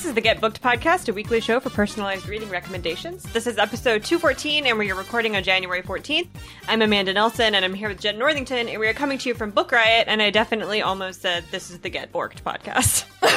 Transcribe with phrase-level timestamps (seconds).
[0.00, 3.22] This is the Get Booked podcast, a weekly show for personalized reading recommendations.
[3.34, 6.26] This is episode 214, and we are recording on January 14th.
[6.68, 9.34] I'm Amanda Nelson, and I'm here with Jen Northington, and we are coming to you
[9.34, 13.04] from Book Riot, and I definitely almost said this is the Get Borked podcast.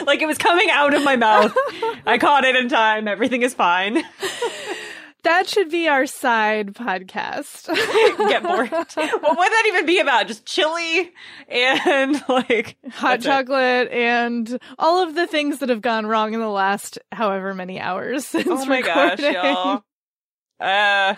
[0.06, 1.56] like it was coming out of my mouth.
[2.04, 3.06] I caught it in time.
[3.06, 3.98] Everything is fine.
[5.22, 7.66] That should be our side podcast.
[8.28, 8.70] Get bored.
[8.70, 10.26] what would that even be about?
[10.26, 11.10] Just chili
[11.48, 13.92] and like hot chocolate it.
[13.92, 18.26] and all of the things that have gone wrong in the last however many hours
[18.26, 19.32] since Oh my recording.
[19.32, 19.84] gosh, y'all.
[20.58, 21.14] Uh,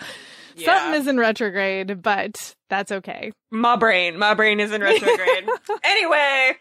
[0.54, 0.64] yeah.
[0.64, 3.32] Something is in retrograde, but that's okay.
[3.50, 5.48] My brain, my brain is in retrograde.
[5.84, 6.52] anyway,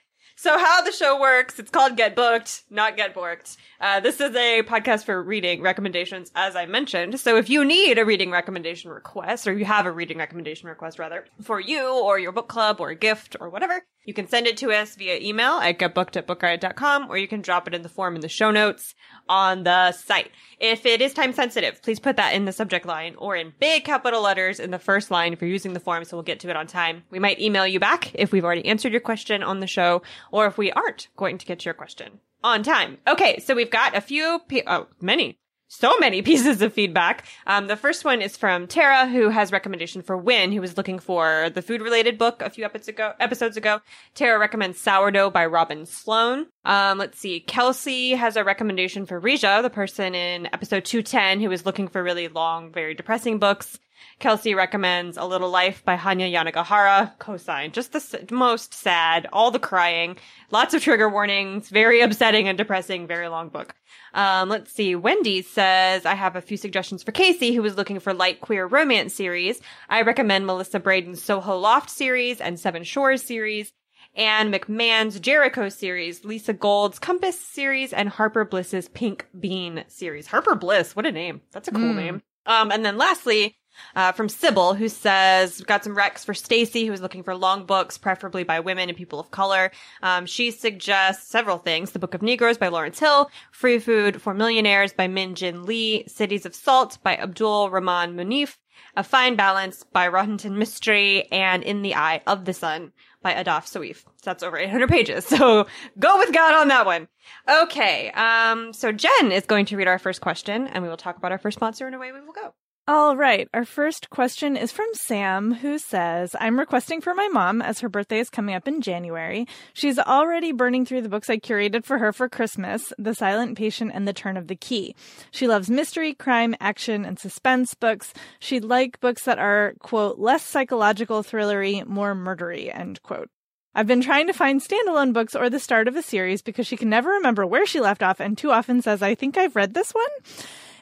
[0.42, 3.58] so how the show works, it's called Get Booked, not Get Borked.
[3.80, 7.20] Uh, this is a podcast for reading recommendations, as I mentioned.
[7.20, 10.98] So if you need a reading recommendation request, or you have a reading recommendation request
[10.98, 14.48] rather, for you or your book club or a gift or whatever, you can send
[14.48, 17.82] it to us via email at getbooked at bookriot.com, or you can drop it in
[17.82, 18.96] the form in the show notes
[19.30, 20.32] on the site.
[20.60, 23.84] If it is time sensitive, please put that in the subject line or in big
[23.86, 26.50] capital letters in the first line if you're using the form so we'll get to
[26.50, 27.04] it on time.
[27.10, 30.48] We might email you back if we've already answered your question on the show or
[30.48, 32.98] if we aren't going to get to your question on time.
[33.08, 35.38] Okay, so we've got a few, pe- oh, many,
[35.72, 37.26] so many pieces of feedback.
[37.48, 41.00] Um, the first one is from Tara, who has recommendation for Win, who was looking
[41.00, 43.14] for the food related book a few episodes ago.
[43.20, 43.80] Episodes ago,
[44.14, 46.48] Tara recommends Sourdough by Robin Sloan.
[46.66, 47.40] Um, let's see.
[47.40, 52.04] Kelsey has a recommendation for Rija, the person in episode 210 who was looking for
[52.04, 53.80] really long, very depressing books.
[54.20, 57.72] Kelsey recommends A Little Life by Hanya Yanagihara, cosign.
[57.72, 60.18] Just the s- most sad, all the crying,
[60.52, 63.76] lots of trigger warnings, very upsetting and depressing, very long book.
[64.14, 64.96] Um, let's see.
[64.96, 68.66] Wendy says, I have a few suggestions for Casey, who is looking for light queer
[68.66, 69.60] romance series.
[69.90, 73.74] I recommend Melissa Brayden's Soho Loft series and Seven Shores series.
[74.14, 80.28] Anne McMahon's Jericho series, Lisa Gold's Compass series, and Harper Bliss's Pink Bean series.
[80.28, 81.40] Harper Bliss, what a name.
[81.54, 81.96] That's a cool Mm.
[81.96, 82.22] name.
[82.46, 83.56] Um, and then lastly,
[83.96, 87.98] uh, from Sybil, who says, got some recs for Stacy, who's looking for long books,
[87.98, 89.72] preferably by women and people of color.
[90.02, 91.92] Um, she suggests several things.
[91.92, 96.06] The Book of Negroes by Lawrence Hill, Free Food for Millionaires by Min Jin Lee,
[96.08, 98.58] Cities of Salt by Abdul Rahman Munif,
[98.96, 103.66] A Fine Balance by Rohinton Mistry, and In the Eye of the Sun by Ahdaf
[103.66, 103.98] Soueif.
[103.98, 105.26] So that's over 800 pages.
[105.42, 105.68] So
[105.98, 107.08] go with God on that one.
[107.50, 108.12] Okay.
[108.12, 111.32] Um, so Jen is going to read our first question and we will talk about
[111.32, 112.54] our first sponsor and away we will go.
[112.94, 113.48] All right.
[113.54, 117.88] Our first question is from Sam, who says, I'm requesting for my mom as her
[117.88, 119.48] birthday is coming up in January.
[119.72, 123.92] She's already burning through the books I curated for her for Christmas The Silent Patient
[123.94, 124.94] and The Turn of the Key.
[125.32, 128.14] She loves mystery, crime, action, and suspense books.
[128.40, 133.30] She'd like books that are, quote, less psychological thrillery, more murdery, end quote.
[133.74, 136.76] I've been trying to find standalone books or the start of a series because she
[136.76, 139.74] can never remember where she left off and too often says, I think I've read
[139.74, 140.10] this one.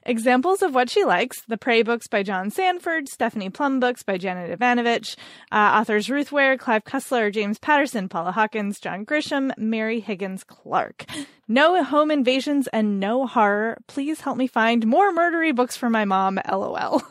[0.10, 4.18] Examples of what she likes The Prey books by John Sandford, Stephanie Plum books by
[4.18, 5.16] Janet Evanovich,
[5.52, 11.06] uh, authors Ruth Ware, Clive Cussler, James Patterson, Paula Hawkins, John Grisham, Mary Higgins Clark.
[11.48, 13.78] No home invasions and no horror.
[13.86, 17.04] Please help me find more murdery books for my mom, lol.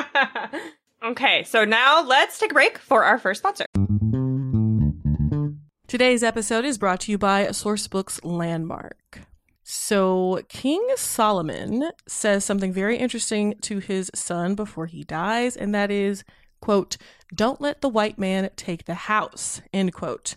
[1.04, 3.66] okay, so now let's take a break for our first sponsor.
[5.86, 9.28] Today's episode is brought to you by Sourcebooks Landmark.
[9.70, 15.90] So, King Solomon says something very interesting to his son before he dies, and that
[15.90, 16.24] is,
[16.62, 16.96] quote,
[17.34, 20.36] don't let the white man take the house, end quote.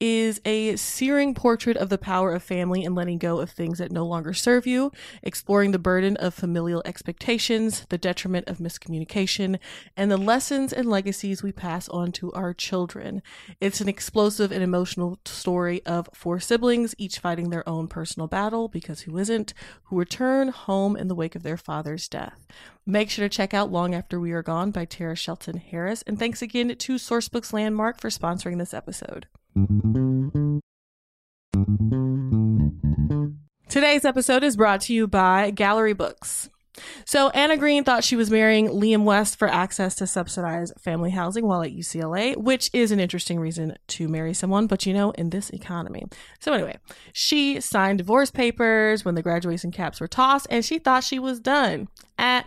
[0.00, 3.92] is a searing portrait of the power of family and letting go of things that
[3.92, 4.90] no longer serve you,
[5.22, 9.58] exploring the burden of familial expectations, the detriment of miscommunication,
[9.96, 13.22] and the lessons and legacies we pass on to our children.
[13.60, 18.68] It's an explosive and emotional story of four siblings, each fighting their own personal battle,
[18.68, 19.52] because who isn't,
[19.84, 22.46] who return home in the wake of their father's death.
[22.90, 26.02] Make sure to check out Long After We Are Gone by Tara Shelton Harris.
[26.08, 29.28] And thanks again to Sourcebooks Landmark for sponsoring this episode.
[33.68, 36.50] Today's episode is brought to you by Gallery Books.
[37.04, 41.46] So Anna Green thought she was marrying Liam West for access to subsidized family housing
[41.46, 45.30] while at UCLA, which is an interesting reason to marry someone, but you know, in
[45.30, 46.06] this economy.
[46.40, 46.78] So anyway,
[47.12, 51.38] she signed divorce papers when the graduation caps were tossed and she thought she was
[51.38, 51.86] done.
[52.18, 52.46] At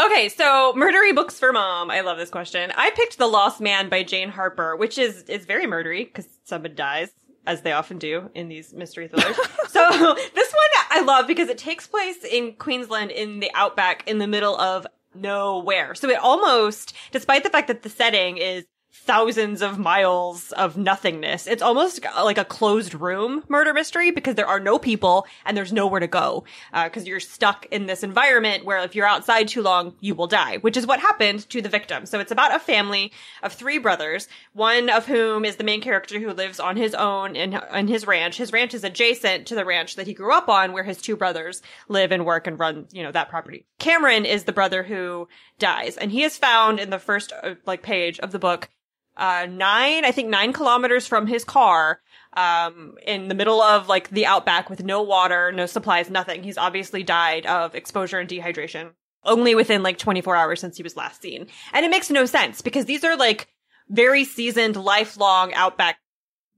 [0.00, 1.90] Okay, so murdery books for mom.
[1.90, 2.72] I love this question.
[2.76, 6.74] I picked The Lost Man by Jane Harper, which is is very murdery because someone
[6.74, 7.10] dies,
[7.46, 9.36] as they often do in these mystery thrillers.
[9.68, 9.88] so
[10.34, 10.62] this one
[10.94, 14.86] I love because it takes place in Queensland in the outback in the middle of
[15.14, 15.94] nowhere.
[15.94, 21.46] So it almost, despite the fact that the setting is thousands of miles of nothingness.
[21.46, 25.72] It's almost like a closed room murder mystery because there are no people and there's
[25.72, 26.44] nowhere to go.
[26.72, 30.26] Uh, cause you're stuck in this environment where if you're outside too long, you will
[30.26, 32.04] die, which is what happened to the victim.
[32.04, 33.12] So it's about a family
[33.42, 37.34] of three brothers, one of whom is the main character who lives on his own
[37.34, 38.36] in, in his ranch.
[38.36, 41.16] His ranch is adjacent to the ranch that he grew up on where his two
[41.16, 43.64] brothers live and work and run, you know, that property.
[43.78, 45.28] Cameron is the brother who
[45.58, 48.68] dies and he is found in the first uh, like page of the book
[49.16, 52.00] uh, nine, I think nine kilometers from his car,
[52.34, 56.42] um, in the middle of like the outback with no water, no supplies, nothing.
[56.42, 58.92] He's obviously died of exposure and dehydration
[59.24, 61.46] only within like 24 hours since he was last seen.
[61.72, 63.48] And it makes no sense because these are like
[63.88, 65.98] very seasoned, lifelong outback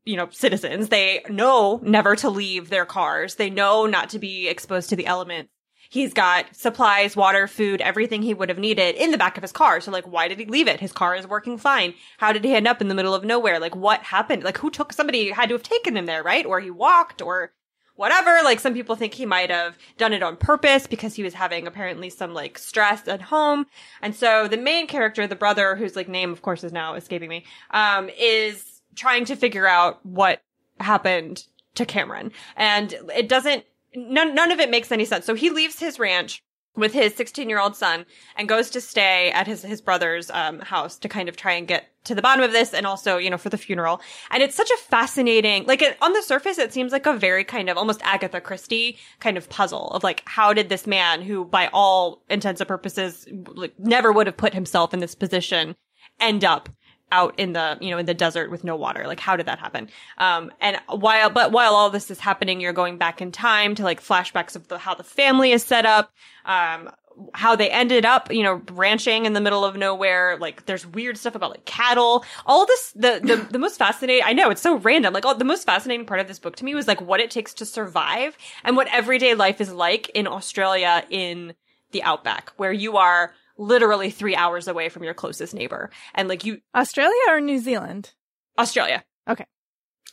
[0.05, 0.89] you know, citizens.
[0.89, 3.37] They know never to leave their cars.
[3.37, 5.51] They know not to be exposed to the elements.
[5.95, 9.53] He's got supplies, water, food, everything he would have needed in the back of his
[9.53, 9.81] car.
[9.81, 10.81] So like, why did he leave it?
[10.81, 11.95] His car is working fine.
[12.19, 13.61] How did he end up in the middle of nowhere?
[13.61, 14.43] Like, what happened?
[14.43, 16.45] Like, who took somebody had to have taken him there, right?
[16.45, 17.53] Or he walked or
[17.95, 18.41] whatever.
[18.43, 21.65] Like some people think he might have done it on purpose because he was having
[21.65, 23.67] apparently some like stress at home.
[24.03, 27.29] And so the main character, the brother, whose like name of course is now escaping
[27.29, 30.43] me, um, is trying to figure out what
[30.81, 32.33] happened to Cameron.
[32.57, 33.65] And it doesn't
[33.95, 35.25] none, none of it makes any sense.
[35.25, 36.43] So he leaves his ranch
[36.77, 38.05] with his 16 year old son
[38.37, 41.69] and goes to stay at his, his brother's, um, house to kind of try and
[41.69, 44.01] get to the bottom of this and also, you know, for the funeral.
[44.31, 47.45] And it's such a fascinating, like it, on the surface, it seems like a very
[47.45, 51.45] kind of almost Agatha Christie kind of puzzle of like, how did this man who
[51.45, 55.77] by all intents and purposes, like never would have put himself in this position
[56.21, 56.69] end up
[57.15, 59.61] out in the you know in the desert with no water like how did that
[59.61, 63.75] happen um and while but while all this is happening you're going back in time
[63.77, 66.13] to like flashbacks of the, how the family is set up
[66.45, 66.91] um
[67.33, 70.37] how they ended up, you know, ranching in the middle of nowhere.
[70.41, 72.25] Like there's weird stuff about like cattle.
[72.45, 75.15] All this, the, the, the most fascinating, I know it's so random.
[75.15, 77.31] Like all the most fascinating part of this book to me was like what it
[77.31, 81.55] takes to survive and what everyday life is like in Australia in
[81.93, 85.91] the outback where you are literally three hours away from your closest neighbor.
[86.15, 88.13] And like you, Australia or New Zealand?
[88.59, 89.05] Australia.
[89.29, 89.47] Okay.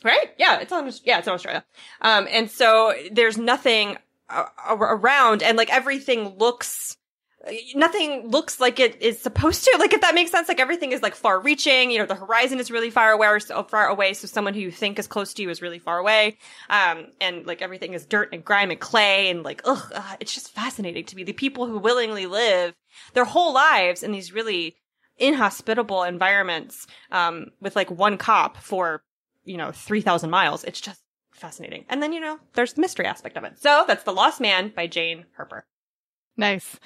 [0.04, 0.30] Right?
[0.38, 1.64] Yeah, it's on, yeah, it's Australia.
[2.00, 6.96] Um, and so there's nothing uh, around and like everything looks,
[7.74, 9.76] nothing looks like it is supposed to.
[9.78, 11.90] Like if that makes sense, like everything is like far reaching.
[11.90, 14.14] You know, the horizon is really far away, so far away.
[14.14, 16.38] So someone who you think is close to you is really far away.
[16.70, 20.34] Um, and like everything is dirt and grime and clay and like, ugh, ugh, it's
[20.34, 21.24] just fascinating to me.
[21.24, 22.74] The people who willingly live
[23.14, 24.76] their whole lives in these really
[25.18, 29.02] inhospitable environments, um, with like one cop for,
[29.44, 30.64] you know, 3,000 miles.
[30.64, 31.00] It's just
[31.32, 31.84] fascinating.
[31.88, 33.58] And then, you know, there's the mystery aspect of it.
[33.60, 35.64] So that's The Lost Man by Jane Harper.
[36.36, 36.78] Nice.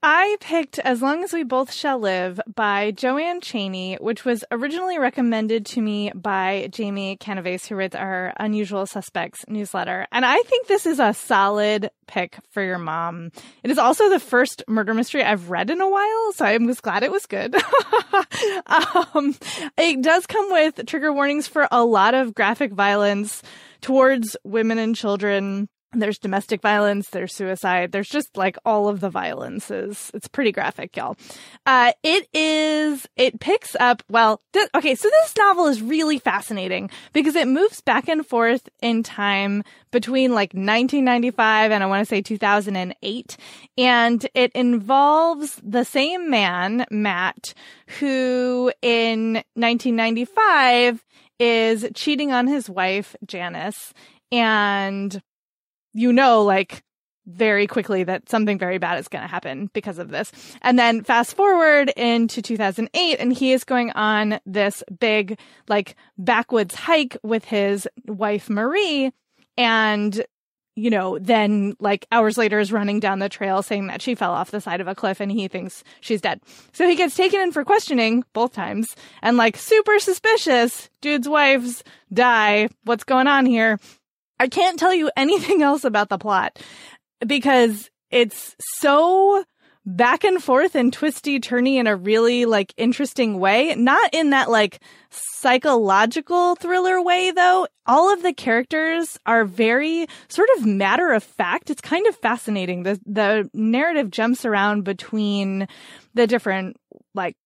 [0.00, 4.96] I picked As Long as We Both Shall Live by Joanne Chaney, which was originally
[4.96, 10.06] recommended to me by Jamie Canaves, who writes our Unusual Suspects newsletter.
[10.12, 13.32] And I think this is a solid pick for your mom.
[13.64, 16.80] It is also the first murder mystery I've read in a while, so I was
[16.80, 17.56] glad it was good.
[19.14, 19.34] um,
[19.76, 23.42] it does come with trigger warnings for a lot of graphic violence
[23.80, 29.08] towards women and children there's domestic violence, there's suicide, there's just like all of the
[29.08, 30.10] violences.
[30.12, 31.16] It's pretty graphic, y'all.
[31.64, 36.90] Uh, it is, it picks up, well, th- okay, so this novel is really fascinating
[37.12, 42.06] because it moves back and forth in time between like 1995 and I want to
[42.06, 43.36] say 2008.
[43.78, 47.54] And it involves the same man, Matt,
[47.98, 51.02] who in 1995
[51.38, 53.94] is cheating on his wife, Janice.
[54.30, 55.22] And
[55.98, 56.84] you know, like
[57.26, 60.32] very quickly that something very bad is going to happen because of this.
[60.62, 65.38] And then fast forward into 2008 and he is going on this big
[65.68, 69.12] like backwoods hike with his wife Marie
[69.56, 70.24] and
[70.76, 74.30] you know, then like hours later is running down the trail saying that she fell
[74.30, 76.40] off the side of a cliff and he thinks she's dead.
[76.72, 78.86] So he gets taken in for questioning both times
[79.20, 80.88] and like super suspicious.
[81.00, 82.68] Dude's wives die.
[82.84, 83.80] What's going on here?
[84.40, 86.58] I can't tell you anything else about the plot
[87.26, 89.44] because it's so
[89.84, 93.74] back and forth and twisty turny in a really like interesting way.
[93.74, 94.80] Not in that like
[95.10, 97.66] psychological thriller way though.
[97.86, 101.70] All of the characters are very sort of matter of fact.
[101.70, 102.82] It's kind of fascinating.
[102.82, 105.66] The the narrative jumps around between
[106.14, 106.76] the different
[107.14, 107.36] like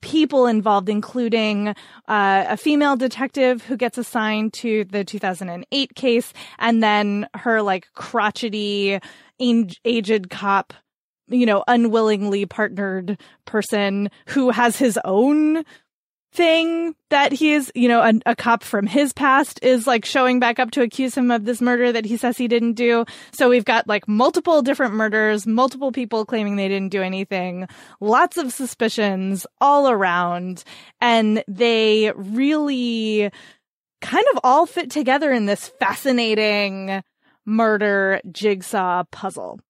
[0.00, 1.68] people involved, including
[2.08, 7.88] uh, a female detective who gets assigned to the 2008 case, and then her like
[7.94, 8.98] crotchety,
[9.40, 10.72] aged cop,
[11.28, 15.64] you know, unwillingly partnered person who has his own
[16.34, 20.40] thing that he is, you know, a, a, cop from his past is like showing
[20.40, 23.04] back up to accuse him of this murder that he says he didn't do.
[23.32, 27.68] So we've got like multiple different murders, multiple people claiming they didn't do anything,
[28.00, 30.64] lots of suspicions all around.
[31.00, 33.30] And they really
[34.00, 37.02] kind of all fit together in this fascinating
[37.46, 39.60] murder jigsaw puzzle.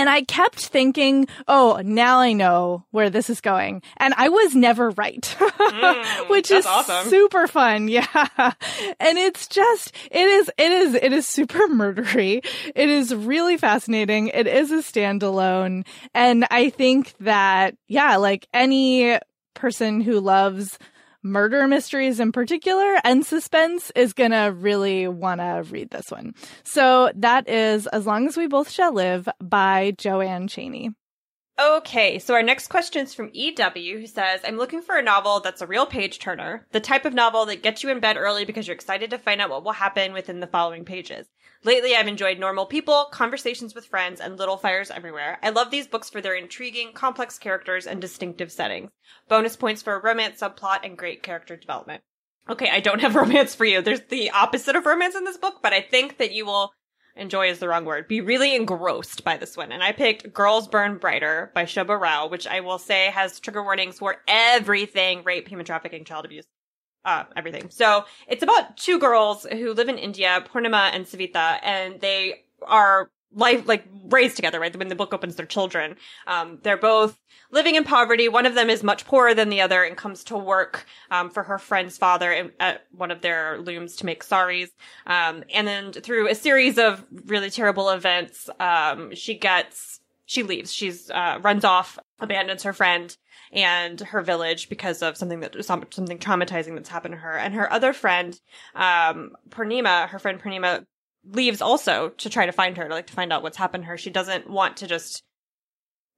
[0.00, 3.82] And I kept thinking, oh, now I know where this is going.
[3.98, 7.10] And I was never right, mm, which is awesome.
[7.10, 7.88] super fun.
[7.90, 8.52] Yeah.
[8.98, 12.42] And it's just, it is, it is, it is super murdery.
[12.74, 14.28] It is really fascinating.
[14.28, 15.84] It is a standalone.
[16.14, 19.18] And I think that, yeah, like any
[19.52, 20.78] person who loves
[21.22, 26.34] murder mysteries in particular and suspense is going to really want to read this one.
[26.64, 30.90] So that is As Long as We Both Shall Live by Joanne Chaney.
[31.60, 35.40] Okay, so our next question is from EW who says, I'm looking for a novel
[35.40, 38.46] that's a real page turner, the type of novel that gets you in bed early
[38.46, 41.26] because you're excited to find out what will happen within the following pages.
[41.62, 45.38] Lately, I've enjoyed normal people, conversations with friends, and little fires everywhere.
[45.42, 48.90] I love these books for their intriguing, complex characters and distinctive settings.
[49.28, 52.02] Bonus points for a romance subplot and great character development.
[52.48, 53.82] Okay, I don't have romance for you.
[53.82, 56.72] There's the opposite of romance in this book, but I think that you will
[57.16, 59.72] enjoy is the wrong word, be really engrossed by this one.
[59.72, 63.62] And I picked Girls Burn Brighter by Shobha Rao, which I will say has trigger
[63.62, 66.46] warnings for everything rape, human trafficking, child abuse,
[67.04, 67.70] uh, everything.
[67.70, 73.10] So it's about two girls who live in India, Purnima and Savita, and they are
[73.32, 74.76] life like raised together right?
[74.76, 75.96] When the book opens their children.
[76.26, 77.18] Um, they're both
[77.50, 78.28] living in poverty.
[78.28, 81.42] One of them is much poorer than the other and comes to work um, for
[81.44, 84.70] her friend's father at one of their looms to make saris.
[85.06, 90.72] Um, and then through a series of really terrible events um, she gets she leaves.
[90.72, 93.16] She's uh, runs off abandons her friend
[93.52, 97.36] and her village because of something that something traumatizing that's happened to her.
[97.36, 98.40] And her other friend
[98.76, 100.86] um, Purnima her friend Purnima
[101.24, 103.96] leaves also to try to find her, like to find out what's happened to her.
[103.96, 105.22] She doesn't want to just,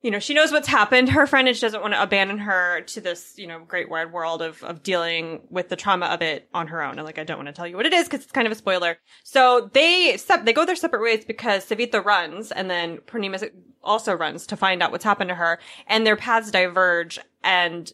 [0.01, 2.83] you know, she knows what's happened her friend and she doesn't want to abandon her
[2.83, 6.49] to this, you know, great wide world of, of dealing with the trauma of it
[6.55, 6.99] on her own.
[6.99, 8.53] And like, I don't want to tell you what it is because it's kind of
[8.53, 8.99] a spoiler.
[9.25, 13.51] So they, step, they go their separate ways because Savita runs and then Purnima
[13.83, 17.93] also runs to find out what's happened to her and their paths diverge and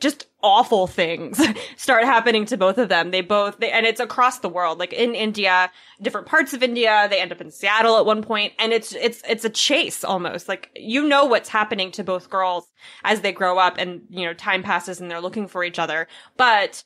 [0.00, 1.40] just awful things
[1.76, 3.10] start happening to both of them.
[3.10, 7.06] They both, they, and it's across the world, like in India, different parts of India.
[7.10, 10.48] They end up in Seattle at one point, and it's it's it's a chase almost.
[10.48, 12.70] Like you know what's happening to both girls
[13.04, 16.06] as they grow up, and you know time passes and they're looking for each other,
[16.36, 16.84] but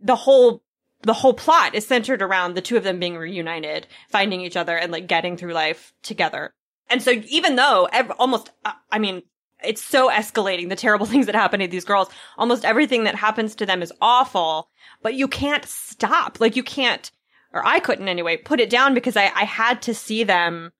[0.00, 0.62] the whole
[1.02, 4.76] the whole plot is centered around the two of them being reunited, finding each other,
[4.76, 6.52] and like getting through life together.
[6.90, 9.22] And so even though ev- almost, uh, I mean,
[9.64, 13.54] it's so escalating, the terrible things that happen to these girls, almost everything that happens
[13.56, 14.68] to them is awful,
[15.02, 16.40] but you can't stop.
[16.40, 17.10] Like you can't,
[17.52, 20.72] or I couldn't anyway, put it down because I, I had to see them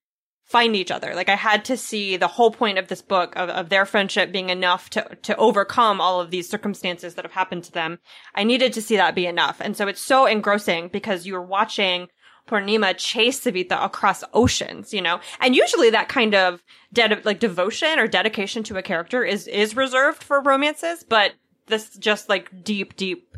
[0.49, 1.15] find each other.
[1.15, 4.33] Like I had to see the whole point of this book of, of their friendship
[4.33, 7.99] being enough to, to overcome all of these circumstances that have happened to them.
[8.35, 9.61] I needed to see that be enough.
[9.61, 12.09] And so it's so engrossing because you're watching
[12.49, 15.21] Purnima chase Savita across oceans, you know?
[15.40, 16.62] And usually that kind of
[16.93, 21.33] de- like devotion or dedication to a character is, is reserved for romances, but
[21.67, 23.37] this just like deep, deep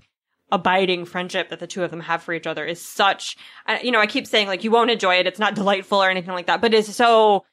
[0.52, 3.36] abiding friendship that the two of them have for each other is such,
[3.82, 5.26] you know, I keep saying like you won't enjoy it.
[5.26, 7.44] It's not delightful or anything like that, but it's so,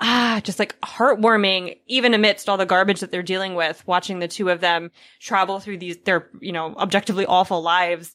[0.00, 4.28] ah, just like heartwarming, even amidst all the garbage that they're dealing with, watching the
[4.28, 8.14] two of them travel through these, their, you know, objectively awful lives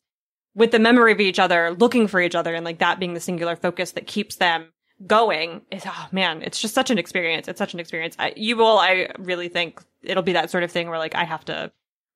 [0.55, 3.19] with the memory of each other, looking for each other and like that being the
[3.19, 4.67] singular focus that keeps them
[5.05, 7.47] going is, oh man, it's just such an experience.
[7.47, 8.15] It's such an experience.
[8.19, 11.23] I, you will, I really think it'll be that sort of thing where like I
[11.23, 11.71] have to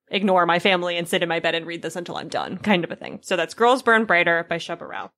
[0.10, 2.84] ignore my family and sit in my bed and read this until I'm done, kind
[2.84, 3.20] of a thing.
[3.24, 5.12] So that's Girls Burn Brighter by Shobha Rao.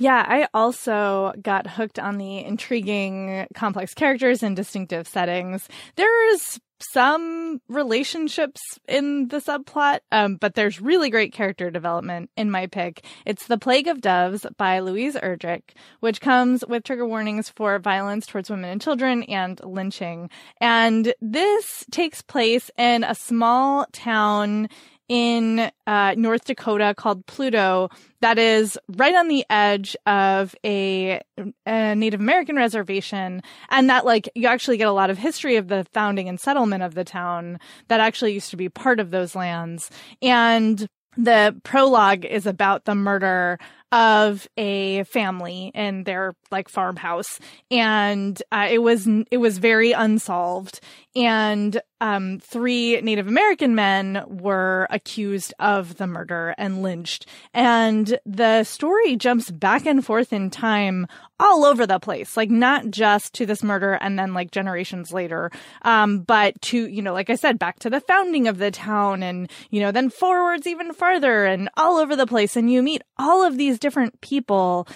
[0.00, 5.68] Yeah, I also got hooked on the intriguing, complex characters and distinctive settings.
[5.96, 12.68] There's some relationships in the subplot, um, but there's really great character development in my
[12.68, 13.04] pick.
[13.26, 18.26] It's The Plague of Doves by Louise Erdrich, which comes with trigger warnings for violence
[18.26, 20.30] towards women and children and lynching.
[20.60, 24.68] And this takes place in a small town
[25.08, 27.88] in uh, North Dakota called Pluto
[28.20, 31.20] that is right on the edge of a,
[31.66, 33.42] a, Native American reservation.
[33.70, 36.82] And that, like, you actually get a lot of history of the founding and settlement
[36.82, 39.90] of the town that actually used to be part of those lands.
[40.20, 40.86] And
[41.16, 43.58] the prologue is about the murder
[43.90, 50.80] of a family in their like farmhouse and uh, it was it was very unsolved
[51.16, 57.26] and um, three Native American men were accused of the murder and lynched.
[57.52, 61.06] And the story jumps back and forth in time
[61.40, 65.50] all over the place, like not just to this murder and then like generations later,
[65.82, 69.22] um, but to, you know, like I said, back to the founding of the town
[69.22, 72.56] and, you know, then forwards even farther and all over the place.
[72.56, 74.88] And you meet all of these different people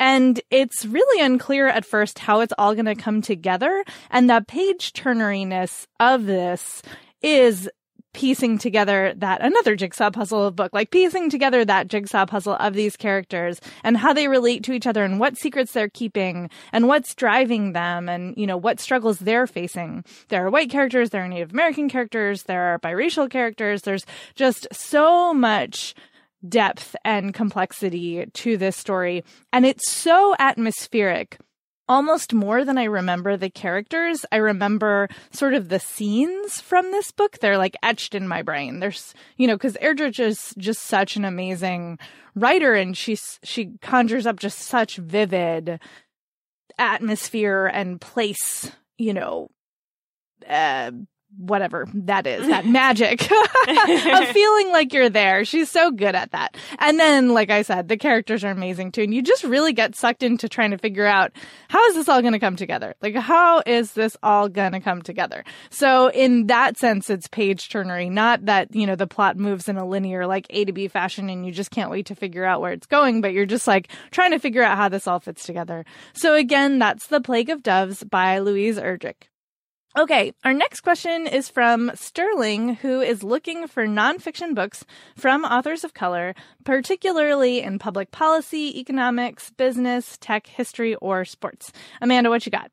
[0.00, 3.84] and it's really unclear at first how it's all going to come together.
[4.10, 6.82] And the page turneriness of this
[7.22, 7.68] is
[8.12, 12.74] piecing together that another jigsaw puzzle of book, like piecing together that jigsaw puzzle of
[12.74, 16.88] these characters and how they relate to each other and what secrets they're keeping and
[16.88, 20.04] what's driving them and, you know, what struggles they're facing.
[20.28, 23.82] There are white characters, there are Native American characters, there are biracial characters.
[23.82, 25.94] There's just so much
[26.48, 29.24] depth and complexity to this story.
[29.52, 31.38] And it's so atmospheric.
[31.88, 34.24] Almost more than I remember the characters.
[34.30, 37.40] I remember sort of the scenes from this book.
[37.40, 38.78] They're like etched in my brain.
[38.78, 41.98] There's, you know, because Erdrich is just such an amazing
[42.36, 45.80] writer and she's, she conjures up just such vivid
[46.78, 49.48] atmosphere and place, you know,
[50.48, 50.92] uh,
[51.36, 55.44] whatever that is, that magic of feeling like you're there.
[55.44, 56.56] She's so good at that.
[56.78, 59.02] And then, like I said, the characters are amazing too.
[59.02, 61.32] And you just really get sucked into trying to figure out
[61.68, 62.94] how is this all going to come together?
[63.00, 65.44] Like, how is this all going to come together?
[65.70, 69.76] So in that sense, it's page turnery, not that, you know, the plot moves in
[69.76, 72.60] a linear, like A to B fashion and you just can't wait to figure out
[72.60, 75.44] where it's going, but you're just like trying to figure out how this all fits
[75.44, 75.84] together.
[76.12, 79.29] So again, that's The Plague of Doves by Louise Erdrich.
[79.98, 84.84] Okay, our next question is from Sterling, who is looking for nonfiction books
[85.16, 91.72] from authors of color, particularly in public policy, economics, business, tech, history, or sports.
[92.00, 92.70] Amanda, what you got?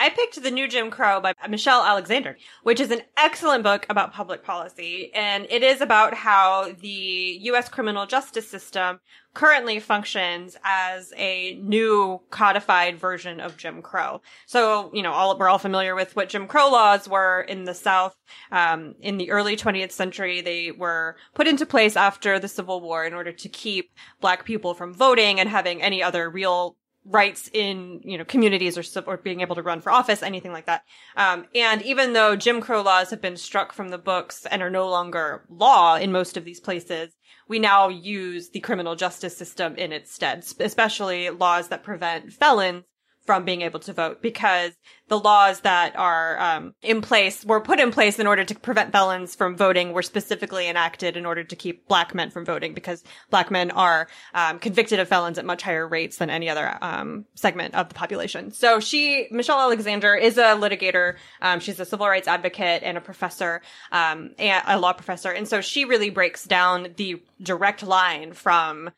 [0.00, 4.12] I picked The New Jim Crow by Michelle Alexander, which is an excellent book about
[4.12, 5.12] public policy.
[5.14, 7.68] And it is about how the U.S.
[7.68, 8.98] criminal justice system
[9.34, 14.20] currently functions as a new codified version of Jim Crow.
[14.46, 17.74] So, you know, all, we're all familiar with what Jim Crow laws were in the
[17.74, 18.16] South.
[18.50, 23.04] Um, in the early 20th century, they were put into place after the Civil War
[23.04, 28.00] in order to keep black people from voting and having any other real rights in
[28.02, 30.82] you know communities or or being able to run for office, anything like that.
[31.16, 34.70] Um, and even though Jim Crow laws have been struck from the books and are
[34.70, 37.14] no longer law in most of these places,
[37.48, 42.84] we now use the criminal justice system in its stead, especially laws that prevent felons
[43.26, 44.72] from being able to vote because
[45.08, 48.92] the laws that are um, in place were put in place in order to prevent
[48.92, 53.02] felons from voting were specifically enacted in order to keep black men from voting because
[53.30, 57.24] black men are um, convicted of felons at much higher rates than any other um,
[57.34, 58.50] segment of the population.
[58.52, 61.16] So she, Michelle Alexander, is a litigator.
[61.40, 65.60] Um, she's a civil rights advocate and a professor, um, a law professor, and so
[65.60, 68.90] she really breaks down the direct line from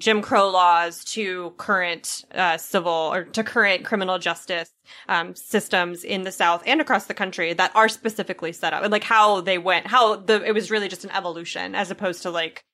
[0.00, 4.70] Jim Crow laws to current uh, civil or to current criminal justice
[5.08, 8.90] um, systems in the South and across the country that are specifically set up, and
[8.90, 12.30] like how they went, how the it was really just an evolution as opposed to
[12.30, 12.64] like,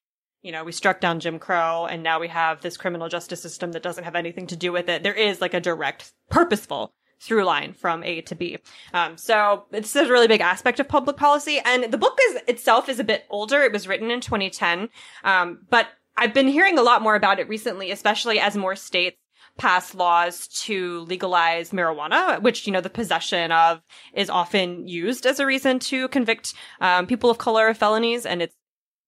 [0.43, 3.73] you know, we struck down Jim Crow and now we have this criminal justice system
[3.73, 5.03] that doesn't have anything to do with it.
[5.03, 8.59] There is like a direct, purposeful through line from A to B.
[8.93, 11.61] Um, so it's a really big aspect of public policy.
[11.65, 13.62] And the book is itself is a bit older.
[13.62, 14.91] It was written in 2010.
[15.25, 19.19] Um, but I've been hearing a lot more about it recently, especially as more states
[19.59, 23.81] pass laws to legalize marijuana, which, you know, the possession of
[24.13, 28.27] is often used as a reason to convict um, people of color of felonies.
[28.27, 28.55] And it's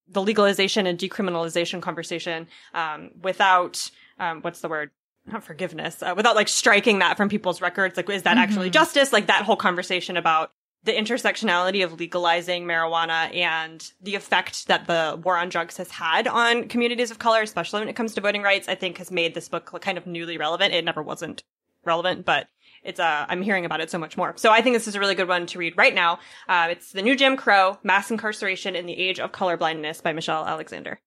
[0.09, 4.91] the legalization and decriminalization conversation um, without, um, what's the word?
[5.27, 7.99] Not forgiveness, uh, without like striking that from people's records.
[7.99, 8.39] Like, is that mm-hmm.
[8.39, 9.13] actually justice?
[9.13, 10.53] Like that whole conversation about
[10.89, 16.27] the intersectionality of legalizing marijuana and the effect that the war on drugs has had
[16.27, 19.35] on communities of color, especially when it comes to voting rights, I think has made
[19.35, 20.73] this book kind of newly relevant.
[20.73, 21.43] It never wasn't
[21.85, 22.49] relevant, but
[22.83, 24.33] it's uh I'm hearing about it so much more.
[24.37, 26.21] So I think this is a really good one to read right now.
[26.49, 30.47] Uh, it's The New Jim Crow: Mass Incarceration in the Age of Colorblindness by Michelle
[30.47, 31.01] Alexander.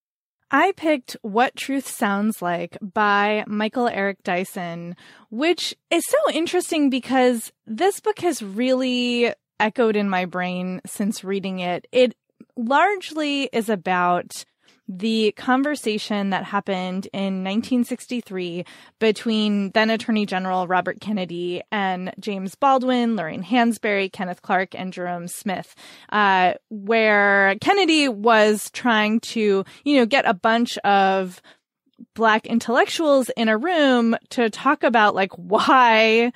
[0.51, 4.95] I picked What Truth Sounds Like by Michael Eric Dyson,
[5.31, 11.59] which is so interesting because this book has really echoed in my brain since reading
[11.59, 11.87] it.
[11.91, 12.15] It
[12.57, 14.43] largely is about
[14.87, 18.65] the conversation that happened in 1963
[18.99, 25.27] between then Attorney General Robert Kennedy and James Baldwin, Lorraine Hansberry, Kenneth Clark, and Jerome
[25.27, 25.75] Smith,
[26.11, 31.41] uh, where Kennedy was trying to, you know, get a bunch of
[32.13, 36.33] black intellectuals in a room to talk about like why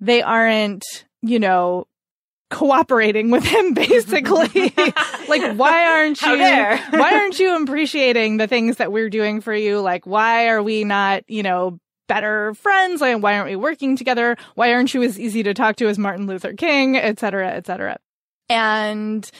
[0.00, 0.84] they aren't,
[1.22, 1.86] you know,
[2.50, 4.72] cooperating with him basically.
[5.28, 6.28] Like why aren't you
[6.98, 9.80] why aren't you appreciating the things that we're doing for you?
[9.80, 13.00] Like why are we not you know better friends?
[13.00, 14.36] Like why aren't we working together?
[14.54, 16.96] Why aren't you as easy to talk to as martin luther king?
[16.96, 17.98] Etc etc
[18.48, 19.30] and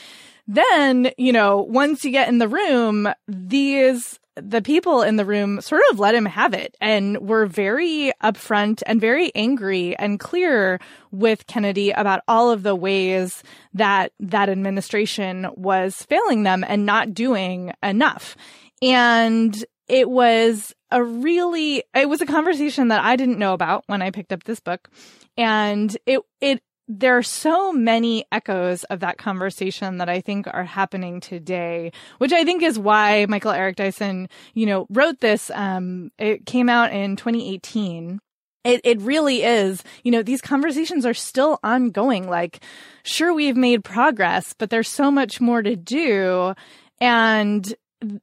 [0.46, 5.60] then you know once you get in the room these the people in the room
[5.60, 10.78] sort of let him have it and were very upfront and very angry and clear
[11.10, 13.42] with Kennedy about all of the ways
[13.74, 18.36] that that administration was failing them and not doing enough.
[18.82, 24.02] And it was a really, it was a conversation that I didn't know about when
[24.02, 24.90] I picked up this book.
[25.38, 30.64] And it, it there are so many echoes of that conversation that I think are
[30.64, 35.50] happening today, which I think is why Michael Eric Dyson, you know, wrote this.
[35.50, 38.20] Um, it came out in 2018.
[38.64, 42.28] It, it really is, you know, these conversations are still ongoing.
[42.28, 42.62] Like,
[43.04, 46.54] sure, we've made progress, but there's so much more to do.
[47.00, 47.74] And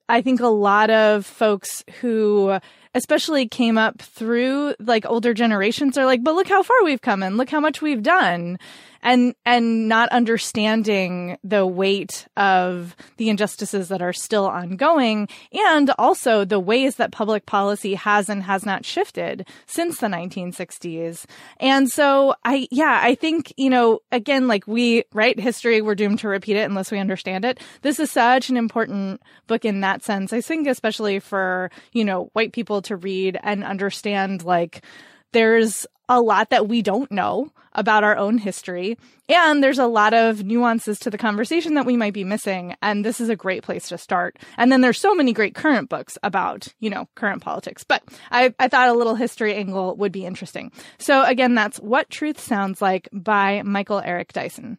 [0.08, 2.60] I think a lot of folks who
[2.94, 7.24] especially came up through like older generations are like, but look how far we've come
[7.24, 8.58] and look how much we've done
[9.04, 16.46] and and not understanding the weight of the injustices that are still ongoing and also
[16.46, 21.26] the ways that public policy has and has not shifted since the 1960s.
[21.58, 26.20] And so I yeah, I think, you know, again like we write history we're doomed
[26.20, 27.60] to repeat it unless we understand it.
[27.82, 30.32] This is such an important book in that sense.
[30.32, 34.84] I think especially for, you know, white people to read and understand like
[35.34, 38.98] there's a lot that we don't know about our own history.
[39.30, 42.76] And there's a lot of nuances to the conversation that we might be missing.
[42.82, 44.38] And this is a great place to start.
[44.58, 47.84] And then there's so many great current books about, you know, current politics.
[47.84, 50.72] But I, I thought a little history angle would be interesting.
[51.00, 54.78] So again, that's What Truth Sounds Like by Michael Eric Dyson.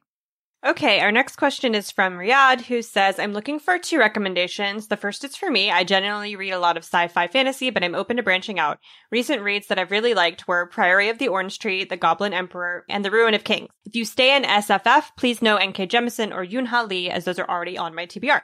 [0.66, 4.86] Okay, our next question is from Riyadh, who says, I'm looking for two recommendations.
[4.86, 5.70] The first is for me.
[5.70, 8.78] I generally read a lot of sci fi fantasy, but I'm open to branching out.
[9.10, 12.86] Recent reads that I've really liked were Priory of the Orange Tree, The Goblin Emperor,
[12.88, 13.68] and The Ruin of Kings.
[13.84, 15.86] If you stay in SFF, please know N.K.
[15.86, 18.40] Jemisin or Yoon Lee, as those are already on my TBR.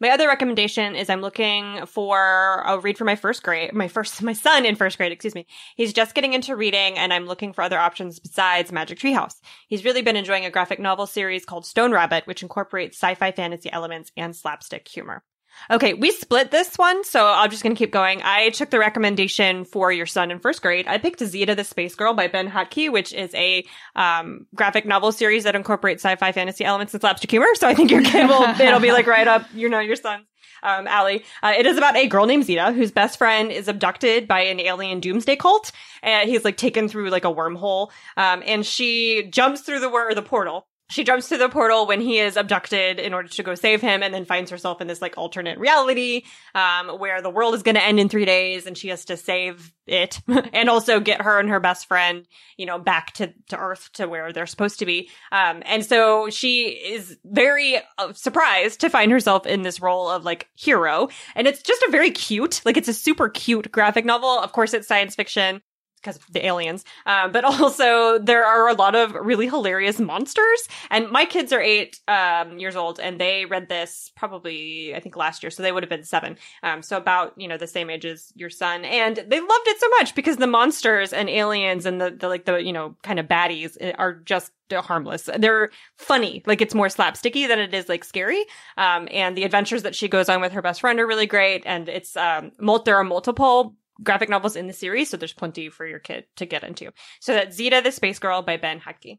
[0.00, 4.22] My other recommendation is I'm looking for a read for my first grade, my first,
[4.22, 5.46] my son in first grade, excuse me.
[5.76, 9.36] He's just getting into reading and I'm looking for other options besides Magic Treehouse.
[9.68, 13.70] He's really been enjoying a graphic novel series called Stone Rabbit, which incorporates sci-fi fantasy
[13.72, 15.22] elements and slapstick humor.
[15.70, 18.20] Okay, we split this one, so I'm just going to keep going.
[18.22, 20.86] I took the recommendation for your son in first grade.
[20.86, 23.64] I picked Zita the Space Girl by Ben Hatke, which is a
[23.96, 27.46] um, graphic novel series that incorporates sci-fi fantasy elements and slapstick humor.
[27.54, 30.26] So I think your kid will, it'll be like right up, you know, your son's
[30.62, 31.24] um, alley.
[31.42, 34.60] Uh, it is about a girl named Zita whose best friend is abducted by an
[34.60, 35.70] alien doomsday cult,
[36.02, 37.90] and he's like taken through like a wormhole.
[38.16, 42.00] Um, and she jumps through the wor- the portal she jumps through the portal when
[42.00, 45.00] he is abducted in order to go save him and then finds herself in this
[45.00, 46.22] like alternate reality
[46.54, 49.16] um, where the world is going to end in three days and she has to
[49.16, 50.20] save it
[50.52, 54.06] and also get her and her best friend you know back to, to earth to
[54.06, 55.10] where they're supposed to be.
[55.32, 60.24] Um, and so she is very uh, surprised to find herself in this role of
[60.24, 61.08] like hero.
[61.34, 64.38] And it's just a very cute like it's a super cute graphic novel.
[64.38, 65.62] Of course it's science fiction
[66.04, 66.84] because the aliens.
[67.06, 70.68] Um, but also there are a lot of really hilarious monsters.
[70.90, 75.16] And my kids are eight um, years old, and they read this probably I think
[75.16, 76.36] last year, so they would have been seven.
[76.62, 79.80] Um, so about you know the same age as your son, and they loved it
[79.80, 83.18] so much because the monsters and aliens and the, the like the you know kind
[83.18, 85.28] of baddies eh, are just harmless.
[85.38, 86.42] They're funny.
[86.46, 88.44] Like it's more slapsticky than it is like scary.
[88.76, 91.62] Um, and the adventures that she goes on with her best friend are really great.
[91.66, 95.68] And it's, um, mul- there are multiple graphic novels in the series, so there's plenty
[95.68, 96.92] for your kid to get into.
[97.20, 99.18] So that's Zita the Space Girl by Ben Hatke.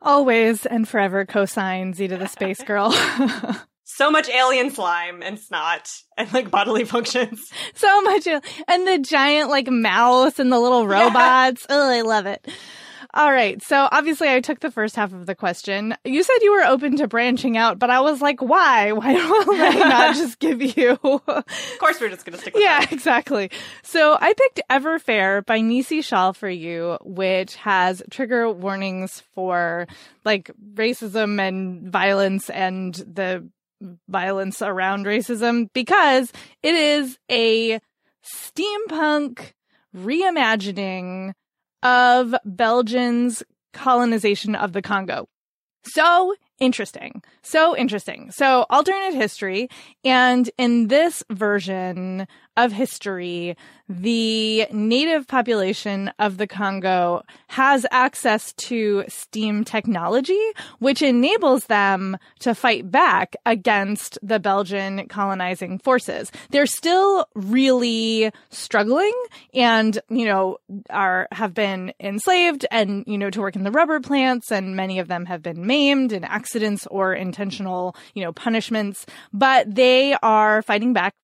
[0.00, 2.92] Always and forever co-sign Zita the Space Girl.
[3.84, 7.50] so much alien slime and snot and like bodily functions.
[7.74, 8.26] So much.
[8.26, 11.66] And the giant like mouse and the little robots.
[11.68, 11.76] Yeah.
[11.76, 12.46] Oh, I love it.
[13.14, 13.60] All right.
[13.62, 15.94] So obviously I took the first half of the question.
[16.04, 18.92] You said you were open to branching out, but I was like, why?
[18.98, 20.98] Why don't I not just give you?
[21.02, 21.44] of
[21.80, 22.92] course we're just going to stick with Yeah, that.
[22.92, 23.50] exactly.
[23.82, 29.86] So I picked Everfair by Nisi Shawl for you, which has trigger warnings for
[30.24, 33.48] like racism and violence and the
[34.08, 36.30] violence around racism because
[36.62, 37.80] it is a
[38.22, 39.52] steampunk
[39.96, 41.32] reimagining
[41.82, 45.28] of Belgium's colonization of the Congo.
[45.84, 47.22] So interesting.
[47.42, 48.30] So interesting.
[48.30, 49.68] So alternate history.
[50.04, 52.26] And in this version
[52.58, 53.56] of history,
[53.88, 60.42] the native population of the Congo has access to steam technology,
[60.80, 66.30] which enables them to fight back against the Belgian colonizing forces.
[66.50, 69.14] They're still really struggling
[69.54, 70.58] and, you know,
[70.90, 74.98] are, have been enslaved and, you know, to work in the rubber plants and many
[74.98, 80.60] of them have been maimed in accidents or intentional, you know, punishments, but they are
[80.62, 81.14] fighting back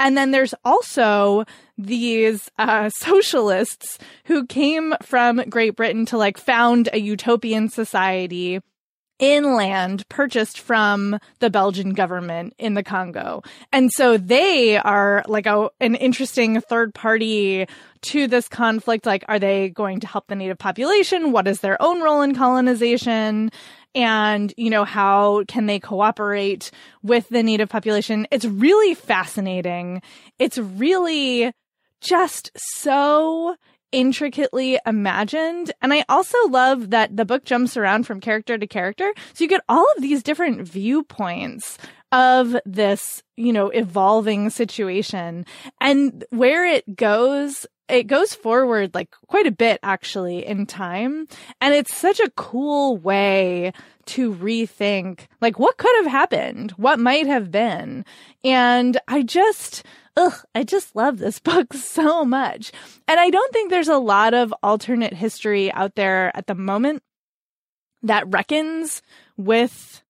[0.00, 1.44] and then there's also
[1.78, 8.60] these uh, socialists who came from Great Britain to like found a utopian society
[9.20, 13.42] inland purchased from the Belgian government in the Congo.
[13.70, 17.66] And so they are like a, an interesting third party
[18.02, 19.04] to this conflict.
[19.04, 21.32] Like, are they going to help the native population?
[21.32, 23.52] What is their own role in colonization?
[23.94, 26.70] And, you know, how can they cooperate
[27.02, 28.26] with the native population?
[28.30, 30.02] It's really fascinating.
[30.38, 31.52] It's really
[32.00, 33.56] just so
[33.92, 35.72] intricately imagined.
[35.82, 39.12] And I also love that the book jumps around from character to character.
[39.34, 41.76] So you get all of these different viewpoints
[42.12, 45.44] of this, you know, evolving situation
[45.80, 51.26] and where it goes it goes forward like quite a bit actually in time.
[51.60, 53.72] And it's such a cool way
[54.06, 58.04] to rethink like what could have happened, what might have been.
[58.42, 59.84] And I just,
[60.16, 62.72] ugh, I just love this book so much.
[63.06, 67.02] And I don't think there's a lot of alternate history out there at the moment
[68.02, 69.02] that reckons
[69.36, 70.02] with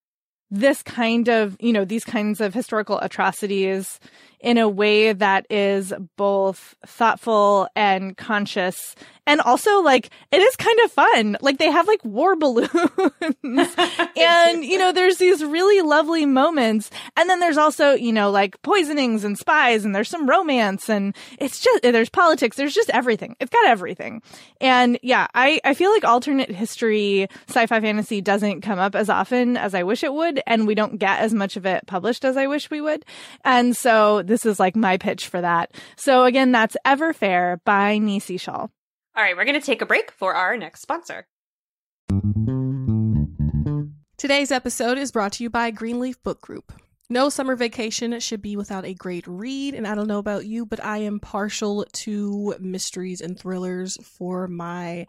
[0.51, 4.01] this kind of, you know, these kinds of historical atrocities
[4.41, 8.95] in a way that is both thoughtful and conscious
[9.27, 11.37] and also like it is kind of fun.
[11.41, 12.69] Like they have like war balloons
[14.17, 18.61] and you know there's these really lovely moments and then there's also you know like
[18.63, 23.37] poisonings and spies and there's some romance and it's just there's politics there's just everything.
[23.41, 24.23] It's got everything.
[24.61, 29.57] And yeah, I I feel like alternate history sci-fi fantasy doesn't come up as often
[29.57, 32.37] as I wish it would and we don't get as much of it published as
[32.37, 33.05] I wish we would.
[33.45, 35.75] And so this is like my pitch for that.
[35.97, 38.71] So again, that's Everfair by Nisi Shawl.
[39.17, 41.27] All right, we're going to take a break for our next sponsor.
[44.17, 46.73] Today's episode is brought to you by Greenleaf Book Group.
[47.09, 50.65] No summer vacation should be without a great read, and I don't know about you,
[50.65, 55.09] but I am partial to mysteries and thrillers for my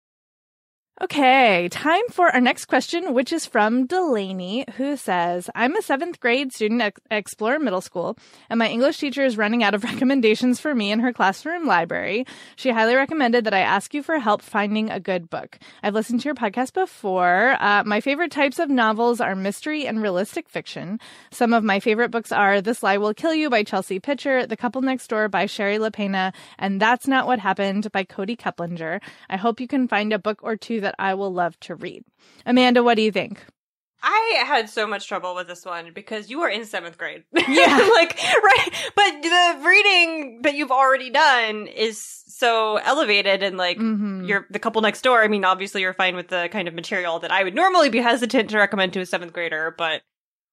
[1.01, 6.19] Okay, time for our next question, which is from Delaney, who says, I'm a seventh
[6.19, 8.19] grade student at Explorer Middle School,
[8.51, 12.27] and my English teacher is running out of recommendations for me in her classroom library.
[12.55, 15.57] She highly recommended that I ask you for help finding a good book.
[15.81, 17.57] I've listened to your podcast before.
[17.59, 20.99] Uh, my favorite types of novels are mystery and realistic fiction.
[21.31, 24.55] Some of my favorite books are This Lie Will Kill You by Chelsea Pitcher, The
[24.55, 29.01] Couple Next Door by Shari Lapena, and That's Not What Happened by Kody Keplinger.
[29.31, 31.75] I hope you can find a book or two that that I will love to
[31.75, 32.03] read.
[32.45, 33.43] Amanda, what do you think?
[34.03, 37.23] I had so much trouble with this one because you are in seventh grade.
[37.47, 37.77] Yeah.
[37.93, 38.69] like, right.
[38.95, 44.27] But the reading that you've already done is so elevated and like Mhm.
[44.27, 45.21] you're the couple next door.
[45.23, 47.99] I mean, obviously you're fine with the kind of material that I would normally be
[47.99, 50.01] hesitant to recommend to a seventh grader, but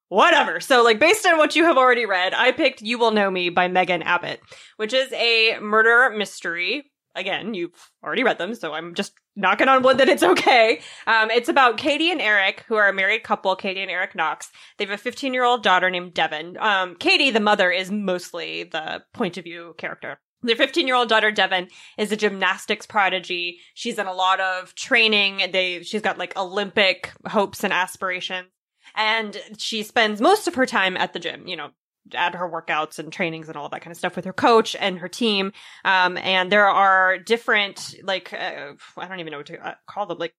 [0.08, 0.60] whatever.
[0.60, 3.48] So like based on what you have already read, I picked You Will Know Me
[3.48, 4.40] by Megan Abbott,
[4.76, 6.90] which is a murder mystery.
[7.14, 10.80] Again, you've already read them, so I'm just knocking on wood that it's okay.
[11.06, 14.50] Um, it's about Katie and Eric, who are a married couple, Katie and Eric Knox.
[14.76, 16.56] They have a 15 year old daughter named Devon.
[16.58, 20.20] Um, Katie, the mother, is mostly the point of view character.
[20.42, 23.58] Their 15 year old daughter, Devon, is a gymnastics prodigy.
[23.74, 25.50] She's in a lot of training.
[25.52, 28.48] They, she's got like Olympic hopes and aspirations.
[28.94, 31.70] And she spends most of her time at the gym, you know,
[32.14, 34.98] at her workouts and trainings and all that kind of stuff with her coach and
[34.98, 35.52] her team.
[35.84, 40.06] Um, and there are different, like, uh, I don't even know what to uh, call
[40.06, 40.34] them, like,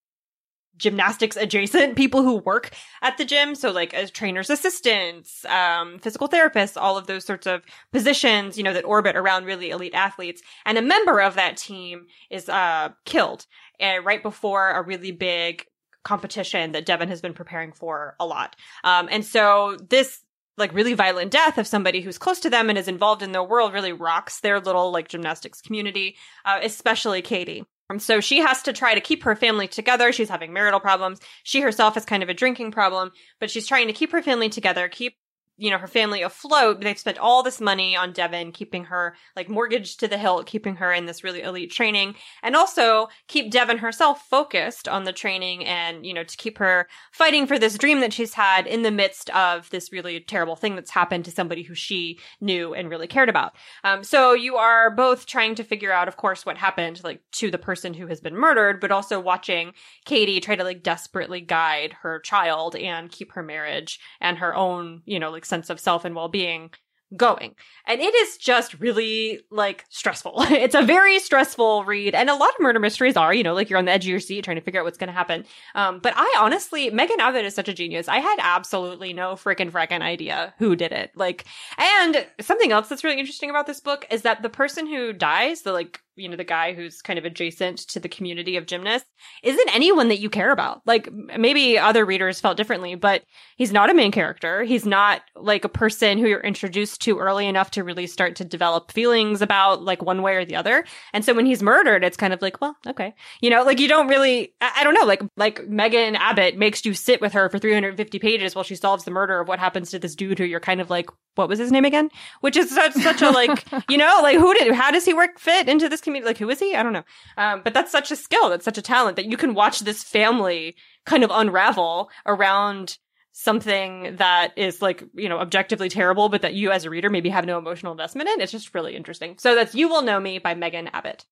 [0.78, 3.54] gymnastics adjacent people who work at the gym.
[3.54, 8.64] So like as trainers assistants, um, physical therapists, all of those sorts of positions, you
[8.64, 10.42] know, that orbit around really elite athletes.
[10.66, 13.46] And a member of that team is, uh, killed
[13.82, 15.66] uh, right before a really big
[16.06, 18.56] competition that Devon has been preparing for a lot.
[18.86, 20.22] Um, and so this
[20.60, 23.44] like really violent death of somebody who's close to them and is involved in their
[23.44, 27.66] world really rocks their little like gymnastics community, uh, especially Katie.
[27.90, 30.12] And so she has to try to keep her family together.
[30.12, 31.20] She's having marital problems.
[31.44, 34.50] She herself has kind of a drinking problem, but she's trying to keep her family
[34.50, 35.16] together, keep
[35.60, 36.82] you know, her family afloat.
[36.82, 40.78] They've spent all this money on Devon, keeping her like mortgaged to the hilt, keeping
[40.78, 45.66] her in this really elite training, and also keep Devon herself focused on the training
[45.66, 48.92] and, you know, to keep her fighting for this dream that she's had in the
[48.92, 53.08] midst of this really terrible thing that's happened to somebody who she knew and really
[53.08, 53.54] cared about.
[53.84, 57.52] Um, so you are both trying to figure out, of course, what happened, like to
[57.52, 59.74] the person who has been murdered, but also watching
[60.06, 65.02] Katie try to like desperately guide her child and keep her marriage and her own,
[65.06, 66.72] you know, like sense of self and well-being
[67.16, 67.56] going.
[67.86, 70.34] And it is just really like stressful.
[70.50, 72.14] it's a very stressful read.
[72.14, 74.10] And a lot of murder mysteries are, you know, like you're on the edge of
[74.10, 75.46] your seat trying to figure out what's going to happen.
[75.76, 78.08] Um, but I honestly, Megan Abbott is such a genius.
[78.08, 81.12] I had absolutely no freaking frickin' idea who did it.
[81.16, 81.46] Like,
[81.78, 85.64] and something else that's really interesting about this book is that the person who dies,
[85.64, 89.10] the like you know the guy who's kind of adjacent to the community of gymnasts
[89.44, 90.82] isn't anyone that you care about.
[90.86, 93.24] Like maybe other readers felt differently but
[93.56, 94.64] he's not a main character.
[94.64, 98.46] He's not like a person who you're introduced to early enough to really start to
[98.46, 100.86] develop feelings about like one way or the other.
[101.14, 103.14] And so when he's murdered it's kind of like well okay.
[103.42, 106.86] You know like you don't really i, I don't know like like megan abbott makes
[106.86, 109.92] you sit with her for 350 pages while she solves the murder of what happens
[109.92, 111.10] to this dude who you're kind of like
[111.40, 112.10] what was his name again?
[112.42, 115.40] Which is such, such a like you know like who did how does he work
[115.40, 116.28] fit into this community.
[116.30, 116.76] Like, who is he?
[116.76, 117.04] I don't know.
[117.38, 118.50] Um, but that's such a skill.
[118.50, 122.98] That's such a talent that you can watch this family kind of unravel around
[123.32, 127.30] something that is like, you know, objectively terrible, but that you as a reader maybe
[127.30, 128.42] have no emotional investment in.
[128.42, 129.38] It's just really interesting.
[129.38, 131.26] So that's You Will Know Me by Megan Abbott.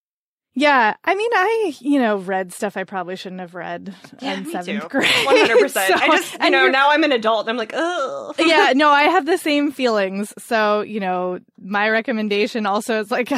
[0.60, 4.46] Yeah, I mean, I you know read stuff I probably shouldn't have read yeah, in
[4.50, 4.88] seventh too.
[4.90, 5.12] grade.
[5.26, 5.94] One hundred percent.
[6.02, 7.48] I just you know now I'm an adult.
[7.48, 10.34] I'm like, oh yeah, no, I have the same feelings.
[10.40, 13.30] So, you know, my recommendation also is like,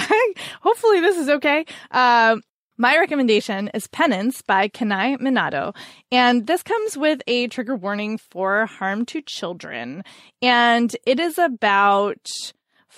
[0.61, 1.65] hopefully this is okay.
[1.91, 2.41] Um,
[2.78, 5.76] my recommendation is Penance by Kanae Minato.
[6.13, 10.05] And this comes with a trigger warning for harm to children.
[10.41, 12.26] And it is about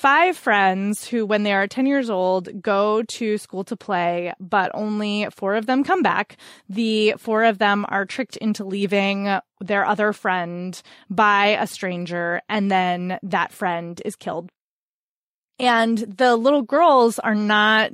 [0.01, 4.71] five friends who, when they are 10 years old, go to school to play, but
[4.73, 6.37] only four of them come back.
[6.67, 12.71] The four of them are tricked into leaving their other friend by a stranger, and
[12.71, 14.49] then that friend is killed.
[15.59, 17.91] And the little girls are not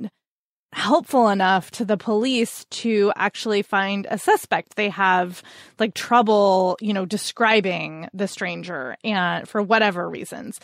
[0.72, 4.76] helpful enough to the police to actually find a suspect.
[4.76, 5.42] They have
[5.78, 10.58] like trouble, you know, describing the stranger and for whatever reasons.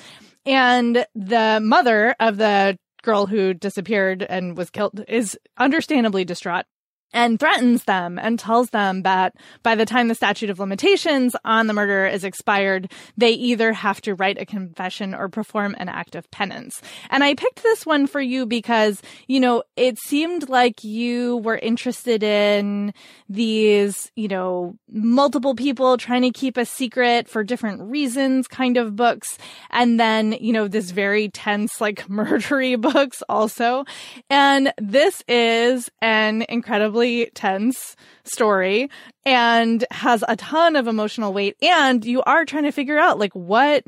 [0.46, 6.66] And the mother of the girl who disappeared and was killed is understandably distraught
[7.14, 11.68] and threatens them and tells them that by the time the statute of limitations on
[11.68, 16.16] the murder is expired, they either have to write a confession or perform an act
[16.16, 16.82] of penance.
[17.10, 21.56] And I picked this one for you because, you know, it seemed like you were
[21.56, 22.92] interested in
[23.28, 28.96] these, you know, multiple people trying to keep a secret for different reasons kind of
[28.96, 29.38] books.
[29.70, 33.84] And then, you know, this very tense, like murdery books also.
[34.28, 37.03] And this is an incredibly
[37.34, 38.90] tense story
[39.24, 41.56] and has a ton of emotional weight.
[41.62, 43.84] And you are trying to figure out like what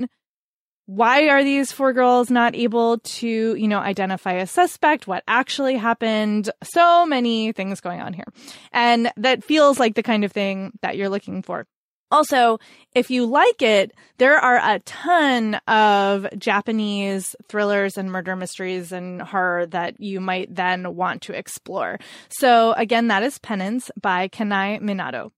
[0.87, 5.09] why are these four girls not able to, you know, identify a suspect?
[5.09, 6.49] What actually happened?
[6.62, 8.27] So many things going on here.
[8.73, 11.67] And that feels like the kind of thing that you're looking for.
[12.11, 12.59] Also,
[12.94, 19.20] if you like it, there are a ton of Japanese thrillers and murder mysteries and
[19.20, 21.98] horror that you might then want to explore.
[22.28, 25.32] So again, that is Penance by Kanae Minato.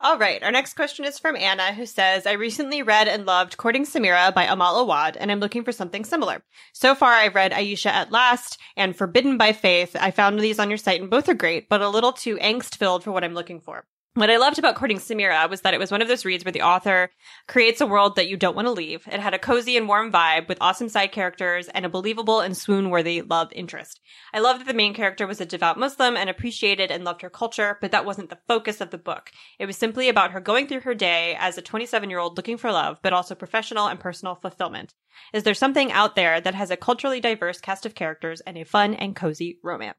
[0.00, 0.40] All right.
[0.44, 4.32] Our next question is from Anna, who says, I recently read and loved Courting Samira
[4.32, 6.44] by Amal Awad, and I'm looking for something similar.
[6.72, 9.96] So far, I've read Ayesha at Last and Forbidden by Faith.
[9.98, 12.76] I found these on your site, and both are great, but a little too angst
[12.76, 13.86] filled for what I'm looking for.
[14.18, 16.50] What I loved about Courting Samira was that it was one of those reads where
[16.50, 17.08] the author
[17.46, 19.06] creates a world that you don't want to leave.
[19.06, 22.56] It had a cozy and warm vibe with awesome side characters and a believable and
[22.56, 24.00] swoon worthy love interest.
[24.34, 27.30] I loved that the main character was a devout Muslim and appreciated and loved her
[27.30, 29.30] culture, but that wasn't the focus of the book.
[29.60, 32.56] It was simply about her going through her day as a 27 year old looking
[32.56, 34.94] for love, but also professional and personal fulfillment.
[35.32, 38.64] Is there something out there that has a culturally diverse cast of characters and a
[38.64, 39.96] fun and cozy romance?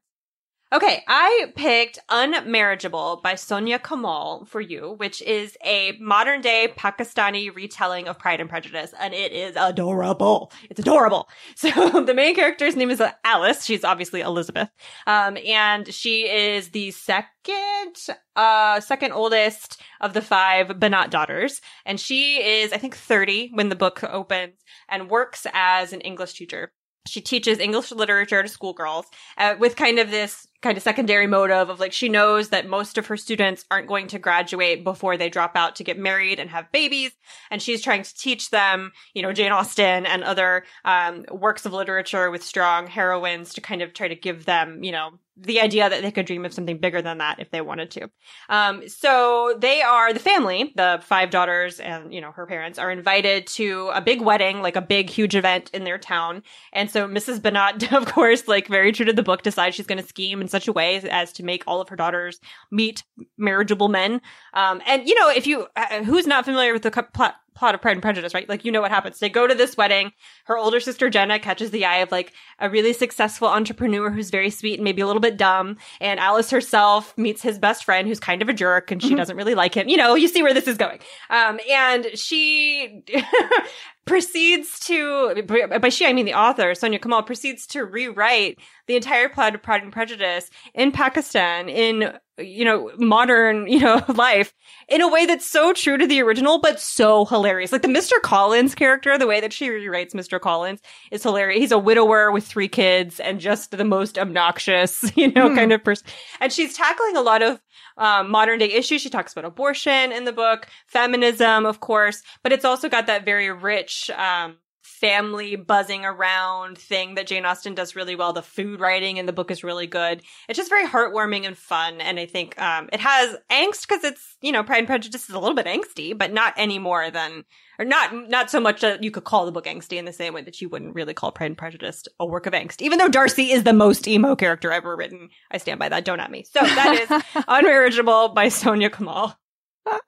[0.72, 7.52] Okay, I picked Unmarriageable by Soniah Kamal for you, which is a modern day Pakistani
[7.52, 10.52] retelling of Pride and Prejudice, and it is adorable.
[10.70, 11.28] It's adorable.
[11.56, 13.64] So the main character's name is Alice.
[13.64, 14.70] She's obviously Elizabeth.
[15.08, 17.96] Um, and she is the second,
[18.36, 21.60] uh, second oldest of the five Binat daughters.
[21.84, 24.54] And she is, I think, 30 when the book opens
[24.88, 26.72] and works as an English teacher.
[27.06, 29.06] She teaches English literature to schoolgirls
[29.36, 32.98] uh, with kind of this kind of secondary motive of like she knows that most
[32.98, 36.50] of her students aren't going to graduate before they drop out to get married and
[36.50, 37.12] have babies.
[37.50, 41.72] And she's trying to teach them you know jane austen and other um, works of
[41.72, 45.88] literature with strong heroines to kind of try to give them you know the idea
[45.88, 48.10] that they could dream of something bigger than that if they wanted to.
[48.48, 52.90] Um, so they are the family the five daughters and you know her parents are
[52.90, 56.42] invited to a big wedding like a big huge event in their town.
[56.72, 60.00] And so mrs binat of course like very true to the book decides she's going
[60.00, 62.40] to scheme in such a way as to make all of her daughters
[62.70, 63.04] meet
[63.38, 64.20] marriageable men.
[64.54, 67.74] Um, and you know, if you uh, who's not familiar with the cu- plot plot
[67.74, 68.48] of Pride and Prejudice, right?
[68.48, 69.18] Like, you know what happens.
[69.18, 70.12] They go to this wedding.
[70.44, 74.50] Her older sister Jenna catches the eye of like a really successful entrepreneur who's very
[74.50, 75.76] sweet and maybe a little bit dumb.
[76.00, 79.18] And Alice herself meets his best friend who's kind of a jerk and she mm-hmm.
[79.18, 79.88] doesn't really like him.
[79.88, 81.00] You know, you see where this is going.
[81.28, 83.04] Um, and she
[84.06, 85.42] proceeds to,
[85.80, 89.62] by she I mean the author, Soniah Kamal, proceeds to rewrite the entire plot of
[89.62, 94.54] Pride and Prejudice in Pakistan in, you know, modern, you know, life
[94.88, 97.72] in a way that's so true to the original, but so hilarious.
[97.72, 98.20] Like the Mr.
[98.22, 100.40] Collins character, the way that she rewrites Mr.
[100.40, 100.80] Collins
[101.10, 101.60] is hilarious.
[101.60, 105.56] He's a widower with three kids and just the most obnoxious, you know, mm.
[105.56, 106.06] kind of person.
[106.40, 107.60] And she's tackling a lot of
[107.96, 109.02] um, modern day issues.
[109.02, 113.24] She talks about abortion in the book, feminism, of course, but it's also got that
[113.24, 114.56] very rich, um,
[114.90, 118.32] family buzzing around thing that Jane Austen does really well.
[118.32, 120.22] The food writing in the book is really good.
[120.48, 122.00] It's just very heartwarming and fun.
[122.00, 125.34] And I think um, it has angst because it's, you know, Pride and Prejudice is
[125.34, 127.44] a little bit angsty, but not any more than,
[127.78, 130.34] or not, not so much that you could call the book angsty in the same
[130.34, 132.82] way that you wouldn't really call Pride and Prejudice a work of angst.
[132.82, 135.30] Even though Darcy is the most emo character ever written.
[135.50, 136.04] I stand by that.
[136.04, 136.44] Don't at me.
[136.44, 137.08] So that is
[137.48, 139.36] Unmarriageable by Soniah Kamal.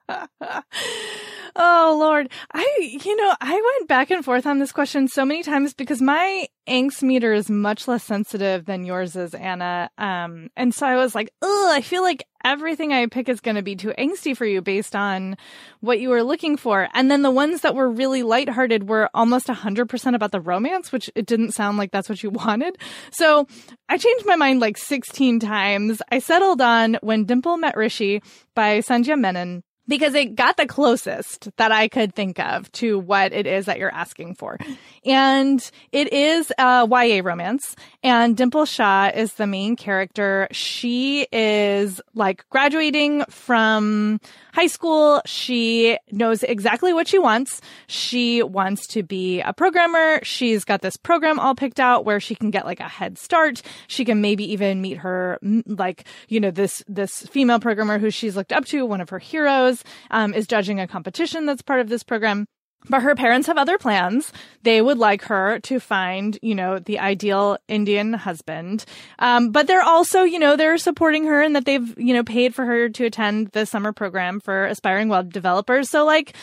[1.55, 2.29] Oh Lord.
[2.51, 6.01] I, you know, I went back and forth on this question so many times because
[6.01, 9.89] my angst meter is much less sensitive than yours is, Anna.
[9.97, 13.55] Um, and so I was like, oh, I feel like everything I pick is going
[13.55, 15.37] to be too angsty for you based on
[15.81, 16.87] what you were looking for.
[16.93, 21.09] And then the ones that were really lighthearted were almost 100% about the romance, which
[21.15, 22.77] it didn't sound like that's what you wanted.
[23.11, 23.47] So
[23.89, 26.01] I changed my mind like 16 times.
[26.11, 28.21] I settled on When Dimple Met Rishi
[28.55, 33.33] by Sandhya Menon because it got the closest that I could think of to what
[33.33, 34.57] it is that you're asking for.
[35.05, 35.59] And
[35.91, 40.47] it is a YA romance and Dimple Shah is the main character.
[40.51, 44.19] She is like graduating from
[44.53, 45.21] high school.
[45.25, 47.59] She knows exactly what she wants.
[47.87, 50.19] She wants to be a programmer.
[50.23, 53.61] She's got this program all picked out where she can get like a head start.
[53.87, 58.35] She can maybe even meet her, like, you know, this, this female programmer who she's
[58.35, 61.89] looked up to, one of her heroes, um, is judging a competition that's part of
[61.89, 62.45] this program.
[62.89, 64.31] But her parents have other plans.
[64.63, 68.85] They would like her to find, you know, the ideal Indian husband.
[69.19, 72.53] Um, but they're also, you know, they're supporting her and that they've, you know, paid
[72.53, 75.89] for her to attend the summer program for aspiring web developers.
[75.89, 76.35] So like,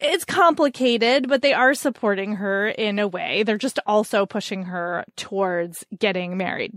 [0.00, 3.42] it's complicated, but they are supporting her in a way.
[3.42, 6.74] They're just also pushing her towards getting married.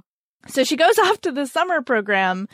[0.48, 2.48] So she goes off to the summer program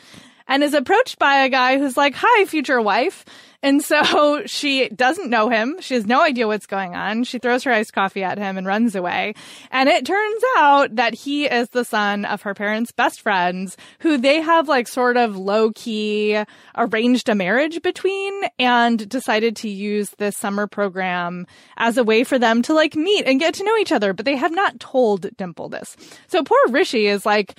[0.48, 3.24] and is approached by a guy who's like, Hi, future wife.
[3.62, 5.76] And so she doesn't know him.
[5.80, 7.24] She has no idea what's going on.
[7.24, 9.34] She throws her iced coffee at him and runs away.
[9.70, 14.18] And it turns out that he is the son of her parents' best friends who
[14.18, 16.42] they have like sort of low key
[16.76, 21.46] arranged a marriage between and decided to use this summer program
[21.76, 24.12] as a way for them to like meet and get to know each other.
[24.12, 25.96] But they have not told Dimple this.
[26.28, 27.56] So poor Rishi is like,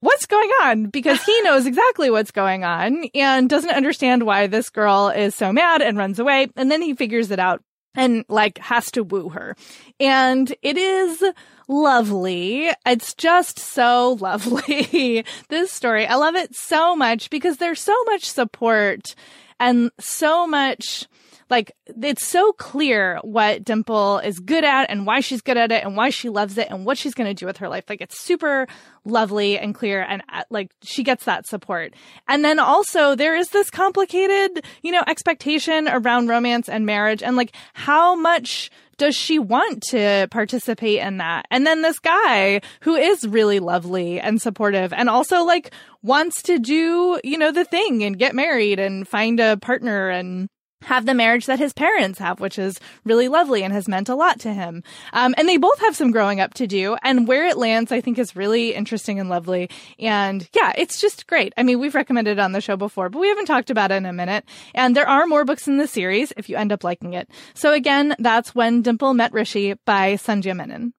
[0.00, 4.70] what's going on because he knows exactly what's going on and doesn't understand why this
[4.70, 6.48] girl is so mad and runs away.
[6.56, 7.62] And then he figures it out
[7.94, 9.56] and like has to woo her.
[9.98, 11.22] And it is
[11.68, 12.70] lovely.
[12.86, 15.24] It's just so lovely.
[15.48, 16.06] this story.
[16.06, 19.14] I love it so much because there's so much support
[19.58, 21.06] and so much
[21.50, 25.84] like it's so clear what Dimple is good at and why she's good at it
[25.84, 27.84] and why she loves it and what she's going to do with her life.
[27.88, 28.68] Like it's super
[29.04, 31.94] lovely and clear and uh, like she gets that support.
[32.28, 37.36] And then also there is this complicated, you know, expectation around romance and marriage and
[37.36, 41.46] like how much does she want to participate in that?
[41.50, 45.72] And then this guy who is really lovely and supportive and also like
[46.02, 50.50] wants to do, you know, the thing and get married and find a partner and
[50.82, 54.14] have the marriage that his parents have, which is really lovely and has meant a
[54.14, 54.82] lot to him.
[55.12, 56.96] Um, and they both have some growing up to do.
[57.02, 59.70] And where it lands, I think, is really interesting and lovely.
[59.98, 61.52] And yeah, it's just great.
[61.56, 63.96] I mean, we've recommended it on the show before, but we haven't talked about it
[63.96, 64.44] in a minute.
[64.74, 67.28] And there are more books in the series if you end up liking it.
[67.54, 70.94] So again, that's When Dimple Met Rishi by Sandhya Menon.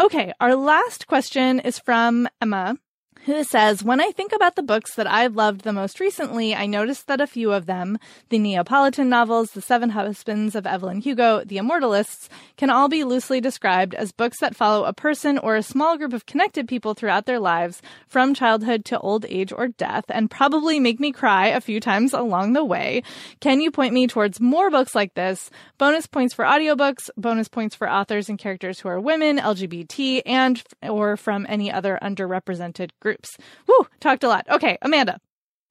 [0.00, 2.76] Okay, our last question is from Emma
[3.24, 6.66] who says, When I think about the books that I've loved the most recently, I
[6.66, 7.98] noticed that a few of them,
[8.28, 13.40] the Neapolitan novels, The Seven Husbands of Evelyn Hugo, The Immortalists, can all be loosely
[13.40, 17.24] described as books that follow a person or a small group of connected people throughout
[17.24, 21.62] their lives, from childhood to old age or death, and probably make me cry a
[21.62, 23.02] few times along the way.
[23.40, 25.50] Can you point me towards more books like this?
[25.78, 30.62] Bonus points for audiobooks, bonus points for authors and characters who are women, LGBT, and
[30.82, 33.38] or from any other underrepresented group groups.
[33.66, 34.46] Woo, talked a lot.
[34.50, 35.18] Okay, Amanda.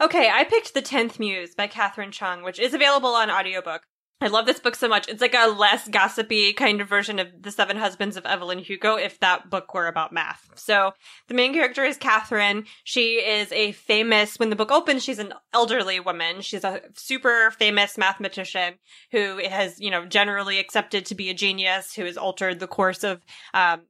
[0.02, 3.84] Okay, I picked The Tenth Muse by Catherine Chung, which is available on audiobook.
[4.22, 5.10] I love this book so much.
[5.10, 8.96] It's like a less gossipy kind of version of The Seven Husbands of Evelyn Hugo
[8.96, 10.50] if that book were about math.
[10.56, 10.94] So
[11.28, 12.64] the main character is Catherine.
[12.86, 16.40] She is a famous, when the book opens, she's an elderly woman.
[16.40, 18.76] She's a super famous mathematician
[19.12, 23.04] who has, you know, generally accepted to be a genius, who has altered the course
[23.04, 23.82] of um,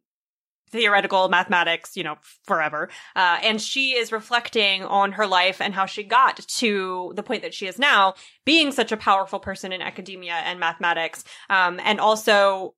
[0.74, 2.89] theoretical mathematics, you know, forever.
[3.15, 7.43] Uh, and she is reflecting on her life and how she got to the point
[7.43, 11.99] that she is now, being such a powerful person in academia and mathematics, um, and
[11.99, 12.74] also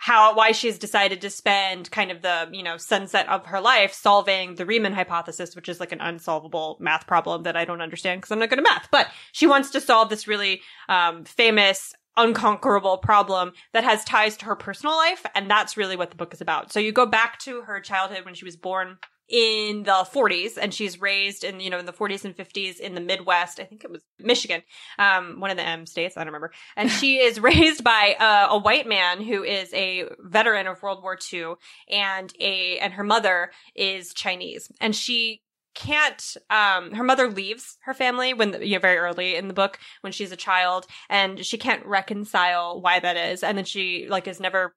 [0.00, 3.92] how why she's decided to spend kind of the you know sunset of her life
[3.92, 8.20] solving the Riemann hypothesis, which is like an unsolvable math problem that I don't understand
[8.20, 8.88] because I'm not good at math.
[8.90, 14.46] But she wants to solve this really um, famous unconquerable problem that has ties to
[14.46, 15.24] her personal life.
[15.34, 16.72] And that's really what the book is about.
[16.72, 18.98] So you go back to her childhood when she was born
[19.28, 22.94] in the 40s and she's raised in you know in the 40s and 50s in
[22.94, 24.62] the midwest i think it was michigan
[24.98, 28.54] um one of the m states i don't remember and she is raised by a,
[28.54, 31.44] a white man who is a veteran of world war ii
[31.90, 35.42] and a and her mother is chinese and she
[35.74, 39.78] can't um her mother leaves her family when you know very early in the book
[40.00, 44.26] when she's a child and she can't reconcile why that is and then she like
[44.26, 44.74] is never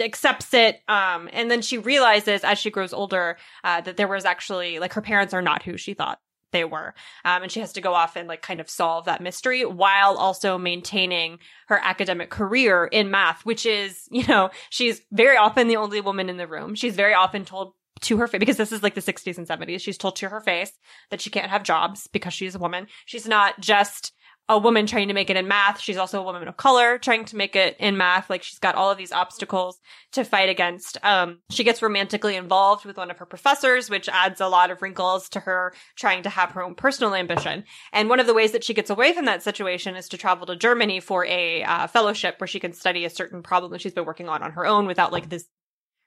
[0.00, 4.24] accepts it um and then she realizes as she grows older uh that there was
[4.24, 6.20] actually like her parents are not who she thought
[6.52, 6.94] they were
[7.24, 10.16] um and she has to go off and like kind of solve that mystery while
[10.16, 11.38] also maintaining
[11.68, 16.28] her academic career in math which is you know she's very often the only woman
[16.28, 16.74] in the room.
[16.74, 19.80] She's very often told to her face because this is like the 60s and 70s.
[19.80, 20.72] She's told to her face
[21.10, 22.86] that she can't have jobs because she's a woman.
[23.06, 24.12] She's not just
[24.50, 25.78] a woman trying to make it in math.
[25.78, 28.30] She's also a woman of color trying to make it in math.
[28.30, 29.78] Like she's got all of these obstacles
[30.12, 30.96] to fight against.
[31.04, 34.80] Um, she gets romantically involved with one of her professors, which adds a lot of
[34.80, 37.64] wrinkles to her trying to have her own personal ambition.
[37.92, 40.46] And one of the ways that she gets away from that situation is to travel
[40.46, 43.92] to Germany for a uh, fellowship where she can study a certain problem that she's
[43.92, 45.44] been working on on her own without like this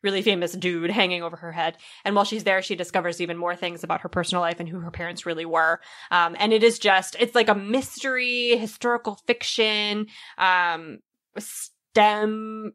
[0.04, 1.78] really famous dude hanging over her head.
[2.04, 4.80] And while she's there, she discovers even more things about her personal life and who
[4.80, 5.80] her parents really were.
[6.10, 11.00] Um, and it is just, it's like a mystery, historical fiction, um,
[11.38, 12.74] STEM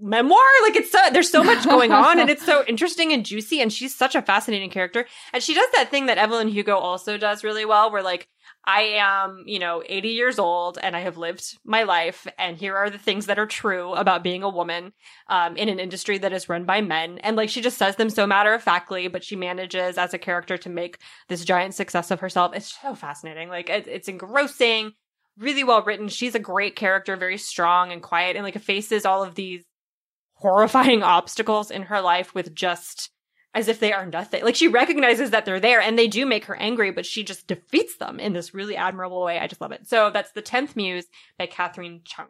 [0.00, 0.38] memoir.
[0.62, 3.60] Like it's so, there's so much going on and it's so interesting and juicy.
[3.60, 5.06] And she's such a fascinating character.
[5.32, 8.28] And she does that thing that Evelyn Hugo also does really well, where like,
[8.68, 12.26] I am, you know, 80 years old and I have lived my life.
[12.38, 14.92] And here are the things that are true about being a woman
[15.28, 17.16] um, in an industry that is run by men.
[17.20, 20.18] And like she just says them so matter of factly, but she manages as a
[20.18, 20.98] character to make
[21.28, 22.54] this giant success of herself.
[22.54, 23.48] It's so fascinating.
[23.48, 24.92] Like it, it's engrossing,
[25.38, 26.08] really well written.
[26.08, 29.64] She's a great character, very strong and quiet, and like faces all of these
[30.34, 33.10] horrifying obstacles in her life with just
[33.54, 34.44] as if they are nothing.
[34.44, 37.46] Like she recognizes that they're there and they do make her angry, but she just
[37.46, 39.38] defeats them in this really admirable way.
[39.38, 39.86] I just love it.
[39.88, 41.06] So that's The Tenth Muse
[41.38, 42.28] by Catherine Chung.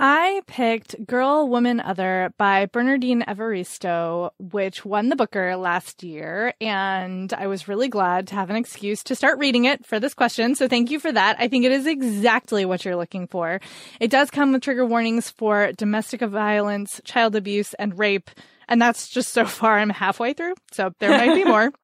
[0.00, 6.54] I picked Girl, Woman, Other by Bernardine Evaristo, which won the Booker last year.
[6.60, 10.14] And I was really glad to have an excuse to start reading it for this
[10.14, 10.54] question.
[10.54, 11.34] So thank you for that.
[11.40, 13.60] I think it is exactly what you're looking for.
[13.98, 18.30] It does come with trigger warnings for domestic violence, child abuse, and rape.
[18.68, 20.54] And that's just so far I'm halfway through.
[20.72, 21.72] So there might be more.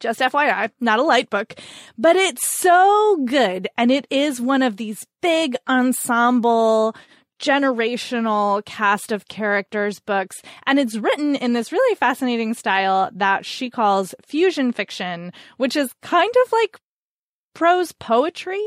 [0.00, 1.54] Just FYI, not a light book,
[1.96, 3.68] but it's so good.
[3.78, 6.96] And it is one of these big ensemble
[7.40, 10.42] generational cast of characters books.
[10.66, 15.92] And it's written in this really fascinating style that she calls fusion fiction, which is
[16.02, 16.78] kind of like
[17.54, 18.62] prose poetry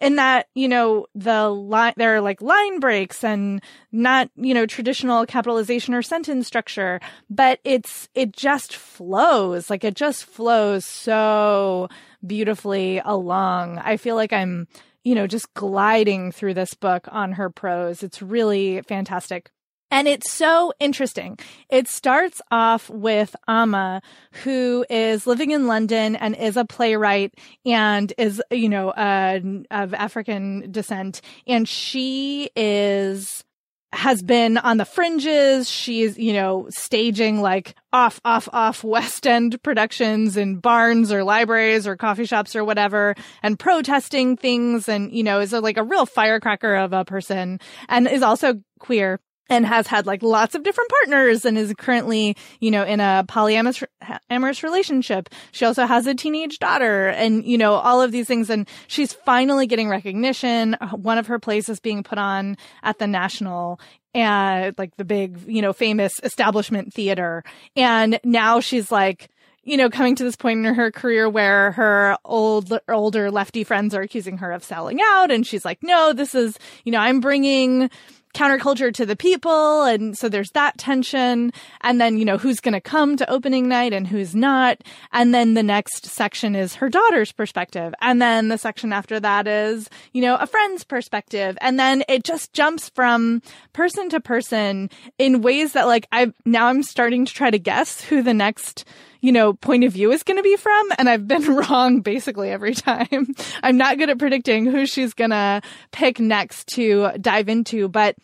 [0.00, 3.62] in that, you know, the line, there are like line breaks and
[3.92, 9.68] not, you know, traditional capitalization or sentence structure, but it's, it just flows.
[9.68, 11.88] Like it just flows so
[12.26, 13.78] beautifully along.
[13.78, 14.68] I feel like I'm,
[15.04, 18.02] you know, just gliding through this book on her prose.
[18.02, 19.50] It's really fantastic.
[19.90, 21.38] And it's so interesting.
[21.68, 24.02] It starts off with Amma,
[24.44, 27.34] who is living in London and is a playwright
[27.66, 31.20] and is, you know, uh, of African descent.
[31.46, 33.44] And she is
[33.92, 35.68] has been on the fringes.
[35.68, 41.86] She's, you know, staging like off, off, off West End productions in barns or libraries
[41.86, 45.82] or coffee shops or whatever and protesting things and, you know, is a, like a
[45.82, 49.18] real firecracker of a person and is also queer
[49.50, 53.24] and has had like lots of different partners and is currently, you know, in a
[53.28, 53.84] polyamorous
[54.30, 55.28] amorous relationship.
[55.52, 58.48] She also has a teenage daughter and, you know, all of these things.
[58.48, 60.76] And she's finally getting recognition.
[60.92, 63.80] One of her plays is being put on at the National
[64.14, 67.44] and like the big, you know, famous establishment theater.
[67.76, 69.28] And now she's like,
[69.62, 73.94] you know, coming to this point in her career where her old, older lefty friends
[73.94, 75.30] are accusing her of selling out.
[75.30, 77.90] And she's like, no, this is, you know, I'm bringing
[78.34, 79.82] counterculture to the people.
[79.82, 81.52] And so there's that tension.
[81.80, 84.82] And then, you know, who's going to come to opening night and who's not.
[85.12, 87.94] And then the next section is her daughter's perspective.
[88.00, 91.56] And then the section after that is, you know, a friend's perspective.
[91.60, 96.66] And then it just jumps from person to person in ways that like I've now
[96.66, 98.84] I'm starting to try to guess who the next
[99.20, 100.88] you know, point of view is going to be from.
[100.98, 103.34] And I've been wrong basically every time.
[103.62, 105.62] I'm not good at predicting who she's going to
[105.92, 108.16] pick next to dive into, but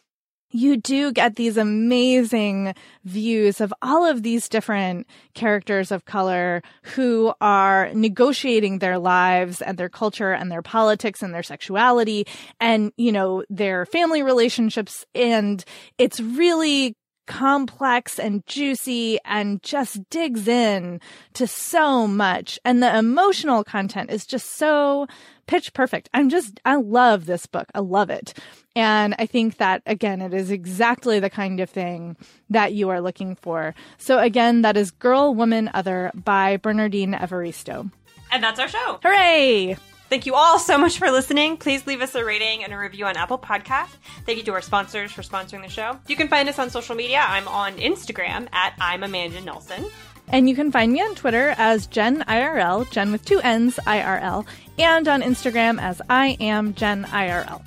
[0.51, 2.75] you do get these amazing
[3.05, 9.77] views of all of these different characters of color who are negotiating their lives and
[9.77, 12.27] their culture and their politics and their sexuality
[12.61, 15.05] and, you know, their family relationships.
[15.15, 15.65] And
[15.99, 16.95] it's really
[17.27, 21.01] complex and juicy and just digs in
[21.35, 22.59] to so much.
[22.65, 25.07] And the emotional content is just so
[25.47, 26.09] pitch perfect.
[26.13, 27.69] I'm just, I love this book.
[27.75, 28.35] I love it.
[28.75, 32.17] And I think that again, it is exactly the kind of thing
[32.51, 33.75] that you are looking for.
[33.99, 37.91] So again, that is Girl, Woman, Other by Bernardine Evaristo.
[38.31, 38.99] And that's our show.
[39.03, 39.77] Hooray!
[40.09, 41.57] Thank you all so much for listening.
[41.57, 43.97] Please leave us a rating and a review on Apple Podcasts.
[44.25, 45.99] Thank you to our sponsors for sponsoring the show.
[46.07, 47.25] You can find us on social media.
[47.27, 49.85] I'm on Instagram at I'm Amanda Nelson.
[50.29, 54.47] And you can find me on Twitter as Jenn IRL, Jenn with two N's IRL,
[54.79, 57.63] and on Instagram as I am Jenn IRL.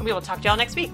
[0.00, 0.90] We will talk to y'all next week.